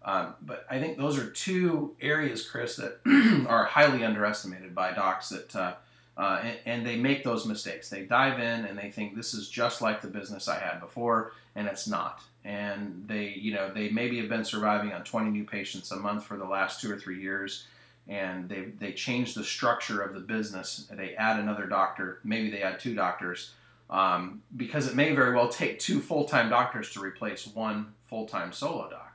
Um, 0.02 0.34
but 0.42 0.64
I 0.70 0.78
think 0.78 0.96
those 0.96 1.18
are 1.18 1.28
two 1.30 1.94
areas, 2.00 2.48
Chris, 2.48 2.76
that 2.76 3.00
are 3.48 3.64
highly 3.64 4.04
underestimated 4.04 4.74
by 4.74 4.92
docs 4.92 5.28
that, 5.28 5.54
uh, 5.54 5.74
uh, 6.16 6.40
and, 6.42 6.58
and, 6.64 6.86
they 6.86 6.96
make 6.96 7.22
those 7.22 7.44
mistakes. 7.44 7.90
They 7.90 8.04
dive 8.04 8.40
in 8.40 8.64
and 8.64 8.78
they 8.78 8.90
think 8.90 9.14
this 9.14 9.34
is 9.34 9.48
just 9.48 9.82
like 9.82 10.00
the 10.00 10.08
business 10.08 10.48
I 10.48 10.58
had 10.58 10.80
before, 10.80 11.32
and 11.54 11.66
it's 11.66 11.86
not. 11.86 12.22
And 12.44 13.04
they, 13.06 13.28
you 13.28 13.52
know, 13.52 13.70
they 13.72 13.90
maybe 13.90 14.18
have 14.18 14.28
been 14.28 14.44
surviving 14.44 14.92
on 14.92 15.04
20 15.04 15.30
new 15.30 15.44
patients 15.44 15.90
a 15.90 15.96
month 15.96 16.24
for 16.24 16.38
the 16.38 16.44
last 16.44 16.80
two 16.80 16.90
or 16.90 16.98
three 16.98 17.20
years, 17.20 17.66
and 18.08 18.48
they 18.48 18.64
they 18.78 18.92
change 18.92 19.34
the 19.34 19.44
structure 19.44 20.00
of 20.00 20.14
the 20.14 20.20
business. 20.20 20.88
They 20.90 21.14
add 21.14 21.38
another 21.38 21.66
doctor, 21.66 22.20
maybe 22.24 22.50
they 22.50 22.62
add 22.62 22.80
two 22.80 22.94
doctors, 22.94 23.52
um, 23.90 24.42
because 24.57 24.87
it 24.87 24.94
may 24.94 25.12
very 25.12 25.35
well 25.35 25.48
take 25.48 25.79
two 25.79 26.00
full 26.00 26.24
time 26.24 26.48
doctors 26.48 26.92
to 26.92 27.00
replace 27.00 27.46
one 27.46 27.94
full 28.07 28.26
time 28.26 28.53
solo 28.53 28.88
doc, 28.88 29.12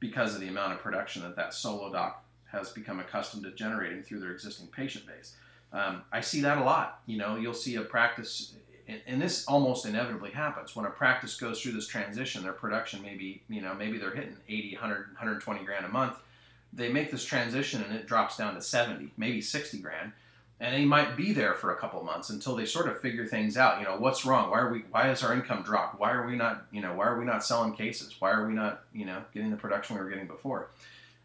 because 0.00 0.34
of 0.34 0.40
the 0.40 0.48
amount 0.48 0.72
of 0.72 0.78
production 0.80 1.22
that 1.22 1.36
that 1.36 1.52
solo 1.52 1.92
doc 1.92 2.24
has 2.50 2.70
become 2.70 3.00
accustomed 3.00 3.42
to 3.44 3.50
generating 3.50 4.02
through 4.02 4.20
their 4.20 4.30
existing 4.30 4.68
patient 4.68 5.06
base. 5.06 5.34
Um, 5.72 6.02
I 6.12 6.20
see 6.20 6.40
that 6.42 6.58
a 6.58 6.62
lot. 6.62 7.00
You 7.06 7.18
know, 7.18 7.36
you'll 7.36 7.52
see 7.52 7.74
a 7.74 7.82
practice, 7.82 8.54
and, 8.86 9.00
and 9.06 9.20
this 9.20 9.44
almost 9.46 9.84
inevitably 9.84 10.30
happens 10.30 10.76
when 10.76 10.86
a 10.86 10.90
practice 10.90 11.36
goes 11.36 11.60
through 11.60 11.72
this 11.72 11.88
transition. 11.88 12.44
Their 12.44 12.52
production 12.52 13.02
maybe, 13.02 13.42
you 13.48 13.60
know, 13.60 13.74
maybe 13.74 13.98
they're 13.98 14.14
hitting 14.14 14.36
80, 14.48 14.74
100, 14.74 15.06
120 15.08 15.64
grand 15.64 15.84
a 15.84 15.88
month 15.88 16.14
they 16.76 16.92
make 16.92 17.10
this 17.10 17.24
transition 17.24 17.82
and 17.82 17.94
it 17.94 18.06
drops 18.06 18.36
down 18.36 18.54
to 18.54 18.62
70, 18.62 19.12
maybe 19.16 19.40
60 19.40 19.78
grand. 19.78 20.12
And 20.60 20.74
they 20.74 20.84
might 20.84 21.16
be 21.16 21.32
there 21.32 21.54
for 21.54 21.72
a 21.72 21.76
couple 21.76 22.02
months 22.04 22.30
until 22.30 22.54
they 22.54 22.64
sort 22.64 22.88
of 22.88 23.00
figure 23.00 23.26
things 23.26 23.56
out. 23.56 23.80
You 23.80 23.86
know, 23.86 23.96
what's 23.96 24.24
wrong? 24.24 24.50
Why 24.50 24.60
are 24.60 24.72
we? 24.72 24.84
Why 24.90 25.10
is 25.10 25.22
our 25.22 25.34
income 25.34 25.62
dropped? 25.62 25.98
Why 25.98 26.12
are 26.12 26.26
we 26.26 26.36
not? 26.36 26.66
You 26.72 26.80
know, 26.80 26.94
why 26.94 27.06
are 27.06 27.18
we 27.18 27.24
not 27.24 27.44
selling 27.44 27.74
cases? 27.74 28.14
Why 28.18 28.30
are 28.30 28.46
we 28.46 28.54
not? 28.54 28.84
You 28.92 29.04
know, 29.04 29.22
getting 29.34 29.50
the 29.50 29.56
production 29.56 29.96
we 29.96 30.02
were 30.02 30.08
getting 30.08 30.28
before? 30.28 30.70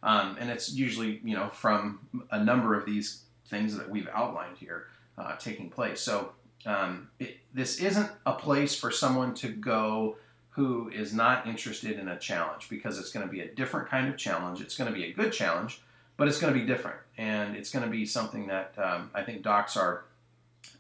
Um, 0.02 0.38
and 0.40 0.50
it's 0.50 0.74
usually 0.74 1.22
you 1.24 1.36
know 1.36 1.50
from 1.50 2.00
a 2.32 2.44
number 2.44 2.76
of 2.76 2.86
these 2.86 3.24
things 3.48 3.78
that 3.78 3.90
we've 3.90 4.08
outlined 4.14 4.58
here 4.58 4.88
uh, 5.18 5.36
taking 5.36 5.70
place. 5.70 6.02
So 6.02 6.32
um, 6.66 7.10
it, 7.20 7.38
this 7.54 7.80
isn't 7.80 8.10
a 8.26 8.34
place 8.34 8.76
for 8.76 8.92
someone 8.92 9.34
to 9.36 9.50
go 9.50 10.18
who 10.52 10.90
is 10.90 11.14
not 11.14 11.48
interested 11.48 11.98
in 12.00 12.08
a 12.10 12.20
challenge 12.20 12.70
because 12.70 13.00
it's 13.00 13.12
going 13.12 13.26
to 13.26 13.32
be 13.32 13.42
a 13.42 13.48
different 13.48 13.88
kind 13.90 14.10
of 14.10 14.18
challenge. 14.18 14.62
It's 14.62 14.78
going 14.78 14.92
to 14.92 14.96
be 14.96 15.06
a 15.06 15.14
good 15.14 15.32
challenge, 15.32 15.82
but 16.20 16.28
it's 16.28 16.38
going 16.38 16.54
to 16.54 16.60
be 16.60 16.66
different, 16.66 16.98
and 17.18 17.56
it's 17.56 17.72
going 17.72 17.86
to 17.86 17.90
be 17.90 18.06
something 18.06 18.48
that 18.48 18.74
um, 18.78 19.10
I 19.16 19.24
think 19.24 19.42
docs 19.42 19.78
are 19.78 20.04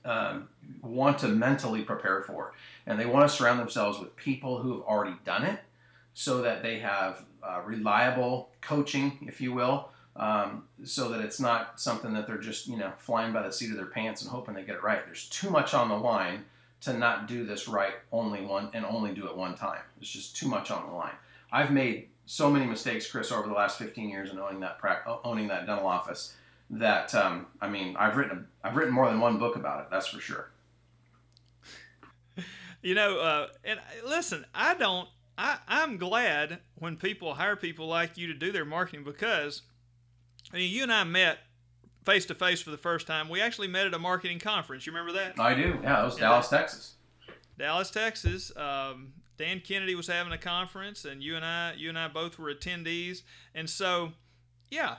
um, 0.04 0.50
want 0.82 1.18
to 1.20 1.30
mentally 1.30 1.82
prepare 1.82 2.22
for, 2.22 2.54
and 2.86 3.00
they 3.00 3.06
want 3.06 3.28
to 3.28 3.34
surround 3.34 3.58
themselves 3.58 4.00
with 4.00 4.14
people 4.18 4.60
who 4.60 4.74
have 4.74 4.82
already 4.82 5.16
done 5.24 5.46
it, 5.46 5.62
so 6.14 6.42
that 6.42 6.62
they 6.62 6.80
have 6.80 7.24
uh, 7.42 7.62
reliable 7.66 8.50
coaching, 8.60 9.18
if 9.28 9.40
you 9.40 9.54
will. 9.54 9.90
Um, 10.18 10.66
so 10.84 11.08
that 11.10 11.22
it's 11.22 11.40
not 11.40 11.80
something 11.80 12.14
that 12.14 12.28
they're 12.28 12.38
just 12.38 12.68
you 12.68 12.76
know 12.76 12.92
flying 12.98 13.32
by 13.32 13.42
the 13.42 13.54
seat 13.54 13.72
of 13.72 13.78
their 13.78 13.86
pants 13.86 14.22
and 14.22 14.30
hoping 14.30 14.56
they 14.56 14.64
get 14.64 14.76
it 14.76 14.84
right. 14.84 15.06
There's 15.06 15.30
too 15.30 15.50
much 15.50 15.74
on 15.74 15.88
the 15.88 15.96
line 15.96 16.44
to 16.82 16.94
not 16.94 17.30
do 17.30 17.46
this 17.46 17.70
right 17.70 17.94
only 18.12 18.42
one 18.42 18.70
and 18.74 18.84
only 18.84 19.14
do 19.14 19.28
it 19.28 19.38
one 19.38 19.56
time. 19.56 19.80
It's 20.02 20.10
just 20.10 20.36
too 20.36 20.50
much 20.50 20.70
on 20.70 20.86
the 20.90 20.94
line. 20.94 21.16
I've 21.50 21.72
made 21.72 22.10
so 22.30 22.48
many 22.52 22.68
mistakes, 22.68 23.10
Chris, 23.10 23.32
over 23.32 23.48
the 23.48 23.56
last 23.56 23.80
15 23.80 24.08
years 24.08 24.30
in 24.30 24.38
owning 24.38 24.60
that 24.60 24.78
owning 25.24 25.48
that 25.48 25.66
dental 25.66 25.88
office 25.88 26.36
that 26.70 27.16
um, 27.16 27.48
I 27.60 27.68
mean 27.68 27.96
I've 27.98 28.18
written 28.18 28.48
I've 28.64 28.76
written 28.76 28.94
more 28.94 29.10
than 29.10 29.20
one 29.20 29.40
book 29.40 29.56
about 29.56 29.82
it. 29.82 29.88
That's 29.90 30.08
for 30.08 30.22
sure. 30.22 30.52
You 32.82 32.96
know, 32.96 33.20
uh, 33.20 33.48
and 33.66 33.78
uh, 33.78 34.08
listen, 34.08 34.46
I 34.56 34.74
don't. 34.74 35.10
I, 35.38 35.58
I'm 35.68 35.98
glad 35.98 36.60
when 36.76 36.96
people 36.96 37.34
hire 37.34 37.58
people 37.58 37.88
like 37.88 38.18
you 38.18 38.28
to 38.28 38.34
do 38.34 38.54
their 38.54 38.64
marketing 38.64 39.04
because 39.04 39.64
I 40.54 40.56
mean, 40.56 40.72
you 40.72 40.84
and 40.84 40.94
I 40.94 41.04
met 41.04 41.40
face 42.06 42.26
to 42.28 42.36
face 42.36 42.62
for 42.62 42.70
the 42.70 42.78
first 42.78 43.06
time. 43.06 43.28
We 43.28 43.42
actually 43.42 43.68
met 43.68 43.86
at 43.86 43.94
a 43.94 44.00
marketing 44.00 44.40
conference. 44.40 44.86
You 44.86 44.94
remember 44.94 45.12
that? 45.20 45.38
I 45.38 45.56
do. 45.56 45.78
Yeah, 45.84 46.02
it 46.02 46.06
was 46.06 46.16
Dallas, 46.16 46.48
Texas. 46.48 46.94
Dallas, 47.58 47.92
Texas. 47.92 48.56
Um, 48.56 49.12
Dan 49.40 49.62
Kennedy 49.62 49.96
was 49.96 50.08
having 50.08 50.34
a 50.34 50.38
conference, 50.38 51.06
and 51.06 51.24
you 51.24 51.38
and 51.38 51.46
I, 51.46 51.74
you 51.78 51.88
and 51.88 51.98
I 51.98 52.10
both 52.10 52.38
were 52.38 52.54
attendees. 52.54 53.22
And 53.56 53.70
so, 53.70 54.12
yeah, 54.70 54.98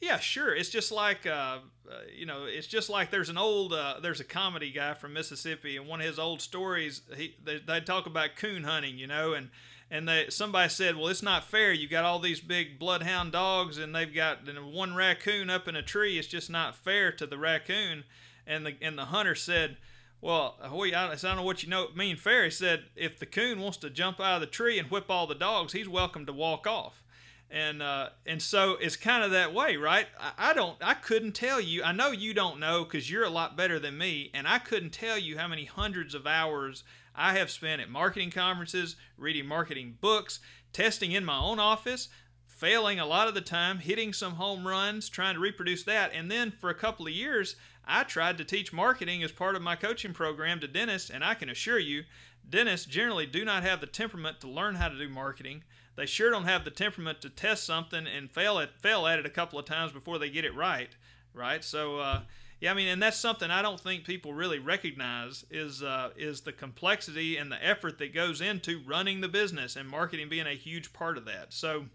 yeah, 0.00 0.20
sure. 0.20 0.54
It's 0.54 0.68
just 0.68 0.92
like, 0.92 1.26
uh, 1.26 1.58
uh, 1.90 1.94
you 2.16 2.24
know, 2.24 2.44
it's 2.44 2.68
just 2.68 2.88
like 2.88 3.10
there's 3.10 3.30
an 3.30 3.36
old, 3.36 3.72
uh, 3.72 3.96
there's 4.00 4.20
a 4.20 4.24
comedy 4.24 4.70
guy 4.70 4.94
from 4.94 5.12
Mississippi, 5.12 5.76
and 5.76 5.88
one 5.88 6.00
of 6.00 6.06
his 6.06 6.20
old 6.20 6.40
stories, 6.40 7.02
he 7.16 7.34
they, 7.42 7.58
they 7.58 7.80
talk 7.80 8.06
about 8.06 8.36
coon 8.36 8.62
hunting, 8.62 8.96
you 8.96 9.08
know, 9.08 9.32
and 9.32 9.50
and 9.90 10.08
they 10.08 10.26
somebody 10.28 10.68
said, 10.68 10.96
"Well, 10.96 11.08
it's 11.08 11.22
not 11.22 11.42
fair. 11.42 11.72
You 11.72 11.88
got 11.88 12.04
all 12.04 12.20
these 12.20 12.40
big 12.40 12.78
bloodhound 12.78 13.32
dogs, 13.32 13.76
and 13.76 13.92
they've 13.92 14.14
got 14.14 14.48
one 14.72 14.94
raccoon 14.94 15.50
up 15.50 15.66
in 15.66 15.74
a 15.74 15.82
tree. 15.82 16.16
It's 16.16 16.28
just 16.28 16.48
not 16.48 16.76
fair 16.76 17.10
to 17.10 17.26
the 17.26 17.38
raccoon." 17.38 18.04
And 18.46 18.64
the 18.64 18.76
and 18.80 18.96
the 18.96 19.06
hunter 19.06 19.34
said, 19.34 19.78
"Well, 20.20 20.56
I 20.62 20.68
don't 20.68 21.36
know 21.36 21.42
what 21.42 21.62
you 21.62 21.68
know 21.68 21.88
Me 21.94 22.10
and 22.10 22.20
He 22.20 22.50
said, 22.50 22.84
"If 22.96 23.18
the 23.18 23.26
coon 23.26 23.60
wants 23.60 23.78
to 23.78 23.90
jump 23.90 24.20
out 24.20 24.34
of 24.34 24.40
the 24.40 24.46
tree 24.46 24.78
and 24.78 24.90
whip 24.90 25.10
all 25.10 25.26
the 25.26 25.34
dogs, 25.34 25.72
he's 25.72 25.88
welcome 25.88 26.26
to 26.26 26.32
walk 26.32 26.66
off." 26.66 27.02
And 27.50 27.82
uh, 27.82 28.10
and 28.26 28.40
so 28.40 28.76
it's 28.80 28.96
kind 28.96 29.24
of 29.24 29.32
that 29.32 29.52
way, 29.52 29.76
right? 29.76 30.06
I, 30.18 30.50
I 30.50 30.54
don't, 30.54 30.76
I 30.80 30.94
couldn't 30.94 31.32
tell 31.32 31.60
you. 31.60 31.82
I 31.82 31.92
know 31.92 32.12
you 32.12 32.32
don't 32.32 32.60
know 32.60 32.84
because 32.84 33.10
you're 33.10 33.24
a 33.24 33.30
lot 33.30 33.56
better 33.56 33.80
than 33.80 33.98
me, 33.98 34.30
and 34.32 34.46
I 34.46 34.58
couldn't 34.58 34.90
tell 34.90 35.18
you 35.18 35.36
how 35.36 35.48
many 35.48 35.64
hundreds 35.64 36.14
of 36.14 36.26
hours 36.26 36.84
I 37.14 37.34
have 37.34 37.50
spent 37.50 37.82
at 37.82 37.90
marketing 37.90 38.30
conferences, 38.30 38.94
reading 39.18 39.46
marketing 39.46 39.98
books, 40.00 40.38
testing 40.72 41.10
in 41.10 41.24
my 41.24 41.38
own 41.38 41.58
office, 41.58 42.08
failing 42.46 43.00
a 43.00 43.06
lot 43.06 43.26
of 43.26 43.34
the 43.34 43.40
time, 43.40 43.78
hitting 43.78 44.12
some 44.12 44.34
home 44.34 44.66
runs, 44.66 45.08
trying 45.08 45.34
to 45.34 45.40
reproduce 45.40 45.82
that. 45.84 46.12
And 46.14 46.30
then 46.30 46.52
for 46.52 46.70
a 46.70 46.74
couple 46.74 47.06
of 47.06 47.12
years, 47.12 47.56
I 47.84 48.04
tried 48.04 48.38
to 48.38 48.44
teach 48.44 48.72
marketing 48.72 49.22
as 49.22 49.32
part 49.32 49.56
of 49.56 49.62
my 49.62 49.76
coaching 49.76 50.12
program 50.12 50.60
to 50.60 50.68
dentists, 50.68 51.10
and 51.10 51.24
I 51.24 51.34
can 51.34 51.50
assure 51.50 51.78
you, 51.78 52.04
dentists 52.48 52.86
generally 52.86 53.26
do 53.26 53.44
not 53.44 53.62
have 53.62 53.80
the 53.80 53.86
temperament 53.86 54.40
to 54.40 54.48
learn 54.48 54.76
how 54.76 54.88
to 54.88 54.98
do 54.98 55.08
marketing. 55.08 55.64
They 55.96 56.06
sure 56.06 56.30
don't 56.30 56.44
have 56.44 56.64
the 56.64 56.70
temperament 56.70 57.20
to 57.22 57.30
test 57.30 57.64
something 57.64 58.06
and 58.06 58.30
fail 58.30 58.58
at 58.58 58.80
fail 58.80 59.06
at 59.06 59.18
it 59.18 59.26
a 59.26 59.30
couple 59.30 59.58
of 59.58 59.66
times 59.66 59.92
before 59.92 60.18
they 60.18 60.30
get 60.30 60.44
it 60.44 60.54
right, 60.54 60.90
right? 61.34 61.62
So 61.62 61.98
uh, 61.98 62.22
yeah, 62.60 62.70
I 62.70 62.74
mean, 62.74 62.88
and 62.88 63.02
that's 63.02 63.16
something 63.16 63.50
I 63.50 63.62
don't 63.62 63.80
think 63.80 64.04
people 64.04 64.34
really 64.34 64.58
recognize 64.58 65.46
is 65.50 65.82
uh, 65.82 66.10
is 66.16 66.42
the 66.42 66.52
complexity 66.52 67.38
and 67.38 67.50
the 67.50 67.64
effort 67.64 67.98
that 67.98 68.14
goes 68.14 68.42
into 68.42 68.82
running 68.86 69.22
the 69.22 69.28
business 69.28 69.76
and 69.76 69.88
marketing 69.88 70.28
being 70.28 70.46
a 70.46 70.54
huge 70.54 70.92
part 70.92 71.16
of 71.16 71.24
that. 71.24 71.54
So, 71.54 71.86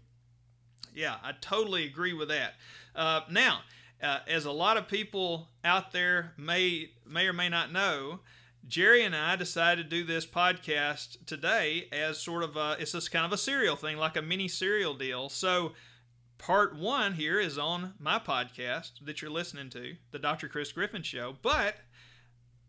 yeah, 0.92 1.16
I 1.22 1.32
totally 1.40 1.84
agree 1.84 2.12
with 2.14 2.28
that. 2.28 2.54
Uh, 2.96 3.20
now, 3.30 3.60
uh, 4.02 4.20
as 4.28 4.44
a 4.44 4.52
lot 4.52 4.76
of 4.76 4.88
people 4.88 5.48
out 5.64 5.92
there 5.92 6.32
may 6.36 6.90
may 7.06 7.26
or 7.26 7.32
may 7.32 7.48
not 7.48 7.72
know, 7.72 8.20
Jerry 8.66 9.04
and 9.04 9.14
I 9.14 9.36
decided 9.36 9.84
to 9.84 9.96
do 9.96 10.04
this 10.04 10.26
podcast 10.26 11.24
today 11.26 11.88
as 11.92 12.18
sort 12.18 12.42
of 12.42 12.56
a, 12.56 12.76
it's 12.80 12.92
just 12.92 13.12
kind 13.12 13.24
of 13.24 13.32
a 13.32 13.38
serial 13.38 13.76
thing, 13.76 13.96
like 13.96 14.16
a 14.16 14.22
mini 14.22 14.48
serial 14.48 14.94
deal. 14.94 15.28
So 15.28 15.72
part 16.38 16.76
one 16.76 17.14
here 17.14 17.38
is 17.38 17.58
on 17.58 17.94
my 17.98 18.18
podcast 18.18 19.04
that 19.04 19.22
you're 19.22 19.30
listening 19.30 19.70
to, 19.70 19.94
the 20.10 20.18
Dr. 20.18 20.48
Chris 20.48 20.72
Griffin 20.72 21.02
Show. 21.02 21.36
But 21.42 21.76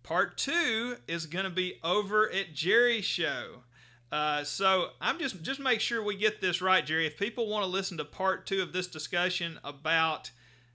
part 0.03 0.37
two 0.37 0.97
is 1.07 1.25
going 1.25 1.45
to 1.45 1.51
be 1.51 1.79
over 1.83 2.31
at 2.31 2.53
Jerry's 2.53 3.05
show. 3.05 3.63
Uh, 4.11 4.43
so 4.43 4.89
I'm 5.01 5.19
just 5.19 5.41
just 5.41 5.59
make 5.59 5.81
sure 5.81 6.01
we 6.01 6.15
get 6.15 6.39
this 6.39 6.61
right, 6.61 6.85
Jerry. 6.85 7.07
If 7.07 7.17
people 7.17 7.49
want 7.49 7.63
to 7.63 7.69
listen 7.69 7.97
to 7.97 8.05
part 8.05 8.45
two 8.45 8.61
of 8.61 8.71
this 8.71 8.87
discussion 8.87 9.59
about 9.63 10.31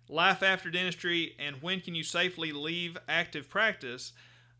life 0.08 0.42
after 0.42 0.70
dentistry 0.70 1.34
and 1.38 1.62
when 1.62 1.80
can 1.80 1.94
you 1.94 2.02
safely 2.02 2.52
leave 2.52 2.96
active 3.08 3.48
practice, 3.48 4.12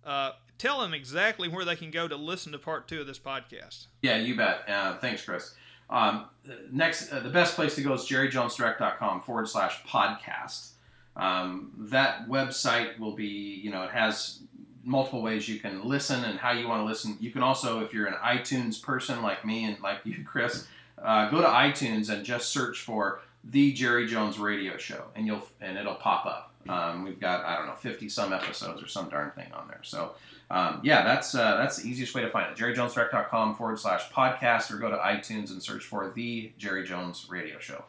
uh, 0.05 0.33
tell 0.59 0.81
them 0.81 0.95
exactly 0.95 1.49
where 1.49 1.65
they 1.65 1.77
can 1.77 1.91
go 1.91 2.09
to 2.09 2.17
listen 2.17 2.53
to 2.53 2.59
part 2.59 2.89
two 2.89 3.01
of 3.01 3.07
this 3.07 3.19
podcast. 3.19 3.87
Yeah, 4.03 4.17
you 4.19 4.37
bet. 4.37 4.69
Uh, 4.69 4.97
thanks, 4.99 5.25
Chris. 5.25 5.55
Um, 5.91 6.27
next, 6.71 7.13
uh, 7.13 7.21
the 7.21 7.29
best 7.29 7.55
place 7.55 7.75
to 7.75 7.83
go 7.83 7.93
is 7.93 8.03
jerryjonesdirect.com 8.03 9.23
forward 9.23 9.49
slash 9.49 9.83
podcast. 9.85 10.71
Um, 11.17 11.73
that 11.77 12.29
website 12.29 12.99
will 12.99 13.15
be, 13.15 13.27
you 13.27 13.71
know, 13.71 13.83
it 13.83 13.91
has 13.91 14.41
multiple 14.85 15.23
ways 15.23 15.49
you 15.49 15.61
can 15.61 15.85
listen 15.85 16.25
and 16.25 16.39
how 16.39 16.53
you 16.53 16.67
want 16.67 16.81
to 16.81 16.85
listen. 16.85 17.17
You 17.21 17.31
can 17.31 17.43
also, 17.43 17.81
if 17.81 17.93
you're 17.93 18.07
an 18.07 18.15
iTunes 18.15 18.81
person 18.81 19.23
like 19.23 19.45
me 19.45 19.65
and 19.65 19.81
like 19.81 19.99
you, 20.05 20.25
Chris, 20.25 20.67
uh, 21.03 21.29
go 21.31 21.41
to 21.41 21.47
iTunes 21.47 22.09
and 22.09 22.25
just 22.25 22.51
search 22.51 22.81
for 22.81 23.21
the 23.45 23.73
Jerry 23.73 24.07
Jones 24.07 24.39
Radio 24.39 24.77
Show, 24.77 25.05
and 25.15 25.27
you'll 25.27 25.47
and 25.61 25.77
it'll 25.77 25.95
pop 25.95 26.27
up. 26.27 26.55
Um, 26.69 27.03
we've 27.03 27.19
got 27.19 27.45
I 27.45 27.57
don't 27.57 27.67
know 27.67 27.75
50 27.75 28.09
some 28.09 28.33
episodes 28.33 28.83
or 28.83 28.87
some 28.87 29.09
darn 29.09 29.33
thing 29.33 29.53
on 29.53 29.67
there. 29.69 29.81
So 29.83 30.13
um, 30.51 30.81
yeah, 30.83 31.03
that's 31.03 31.35
uh, 31.35 31.57
that's 31.57 31.79
the 31.79 31.89
easiest 31.89 32.15
way 32.15 32.23
to 32.23 32.31
find 32.31 32.51
it. 32.51 32.59
JerryJonesDirect.com 32.59 33.57
forward 33.57 33.79
slash 33.79 34.11
podcast, 34.11 34.71
or 34.71 34.77
go 34.77 34.91
to 34.91 34.97
iTunes 34.97 35.51
and 35.51 35.63
search 35.63 35.85
for 35.85 36.13
the 36.15 36.53
Jerry 36.59 36.87
Jones 36.87 37.27
Radio 37.29 37.59
Show. 37.59 37.85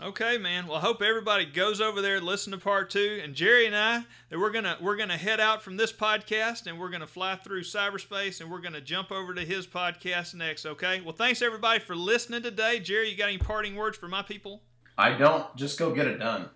Okay, 0.00 0.38
man. 0.38 0.66
Well, 0.66 0.78
I 0.78 0.80
hope 0.80 1.02
everybody 1.02 1.44
goes 1.44 1.80
over 1.80 2.00
there 2.00 2.16
and 2.16 2.26
listen 2.26 2.52
to 2.52 2.58
part 2.58 2.90
two. 2.90 3.20
And 3.22 3.34
Jerry 3.34 3.66
and 3.66 3.76
I, 3.76 4.04
that 4.30 4.38
we're 4.38 4.50
gonna 4.50 4.76
we're 4.80 4.96
gonna 4.96 5.18
head 5.18 5.38
out 5.38 5.62
from 5.62 5.76
this 5.76 5.92
podcast 5.92 6.66
and 6.66 6.80
we're 6.80 6.88
gonna 6.88 7.06
fly 7.06 7.36
through 7.36 7.62
cyberspace 7.62 8.40
and 8.40 8.50
we're 8.50 8.60
gonna 8.60 8.80
jump 8.80 9.12
over 9.12 9.34
to 9.34 9.44
his 9.44 9.66
podcast 9.66 10.34
next. 10.34 10.64
Okay. 10.64 11.00
Well, 11.02 11.14
thanks 11.14 11.42
everybody 11.42 11.78
for 11.78 11.94
listening 11.94 12.42
today. 12.42 12.80
Jerry, 12.80 13.10
you 13.10 13.16
got 13.16 13.28
any 13.28 13.38
parting 13.38 13.76
words 13.76 13.98
for 13.98 14.08
my 14.08 14.22
people? 14.22 14.62
I 14.96 15.12
don't. 15.12 15.54
Just 15.56 15.78
go 15.78 15.94
get 15.94 16.06
it 16.06 16.18
done. 16.18 16.48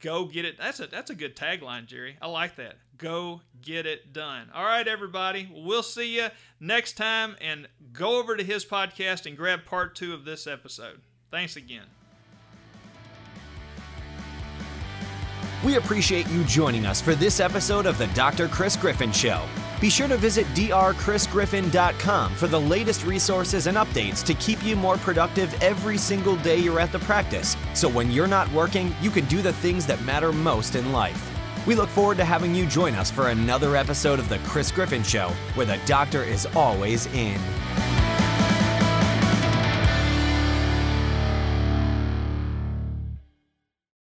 Go 0.00 0.26
get 0.26 0.44
it. 0.44 0.58
That's 0.58 0.80
a 0.80 0.86
that's 0.86 1.10
a 1.10 1.14
good 1.14 1.36
tagline, 1.36 1.86
Jerry. 1.86 2.16
I 2.20 2.26
like 2.28 2.56
that. 2.56 2.76
Go 2.96 3.42
get 3.62 3.86
it 3.86 4.12
done. 4.12 4.48
All 4.52 4.64
right, 4.64 4.86
everybody. 4.86 5.48
We'll 5.52 5.82
see 5.84 6.16
you 6.16 6.28
next 6.60 6.96
time, 6.96 7.36
and 7.40 7.68
go 7.92 8.18
over 8.18 8.36
to 8.36 8.44
his 8.44 8.64
podcast 8.64 9.24
and 9.24 9.36
grab 9.36 9.64
part 9.64 9.94
two 9.94 10.12
of 10.14 10.24
this 10.24 10.46
episode. 10.46 11.00
Thanks 11.30 11.56
again. 11.56 11.84
We 15.64 15.76
appreciate 15.76 16.28
you 16.28 16.44
joining 16.44 16.86
us 16.86 17.00
for 17.00 17.14
this 17.16 17.40
episode 17.40 17.84
of 17.84 17.98
the 17.98 18.06
Dr. 18.08 18.46
Chris 18.48 18.76
Griffin 18.76 19.10
Show. 19.10 19.42
Be 19.80 19.90
sure 19.90 20.08
to 20.08 20.16
visit 20.16 20.46
drchrisgriffin.com 20.48 22.34
for 22.34 22.46
the 22.46 22.60
latest 22.60 23.04
resources 23.04 23.66
and 23.66 23.76
updates 23.76 24.24
to 24.24 24.34
keep 24.34 24.62
you 24.64 24.76
more 24.76 24.96
productive 24.98 25.52
every 25.62 25.98
single 25.98 26.36
day 26.36 26.58
you're 26.58 26.80
at 26.80 26.92
the 26.92 27.00
practice. 27.00 27.56
So 27.74 27.88
when 27.88 28.10
you're 28.10 28.28
not 28.28 28.50
working, 28.52 28.94
you 29.00 29.10
can 29.10 29.24
do 29.26 29.42
the 29.42 29.52
things 29.52 29.84
that 29.86 30.02
matter 30.04 30.32
most 30.32 30.76
in 30.76 30.92
life. 30.92 31.24
We 31.66 31.74
look 31.74 31.88
forward 31.88 32.16
to 32.18 32.24
having 32.24 32.54
you 32.54 32.64
join 32.64 32.94
us 32.94 33.10
for 33.10 33.28
another 33.28 33.76
episode 33.76 34.18
of 34.18 34.28
The 34.28 34.38
Chris 34.38 34.70
Griffin 34.70 35.02
Show, 35.02 35.28
where 35.54 35.66
the 35.66 35.78
doctor 35.86 36.22
is 36.22 36.46
always 36.54 37.06
in. 37.06 37.38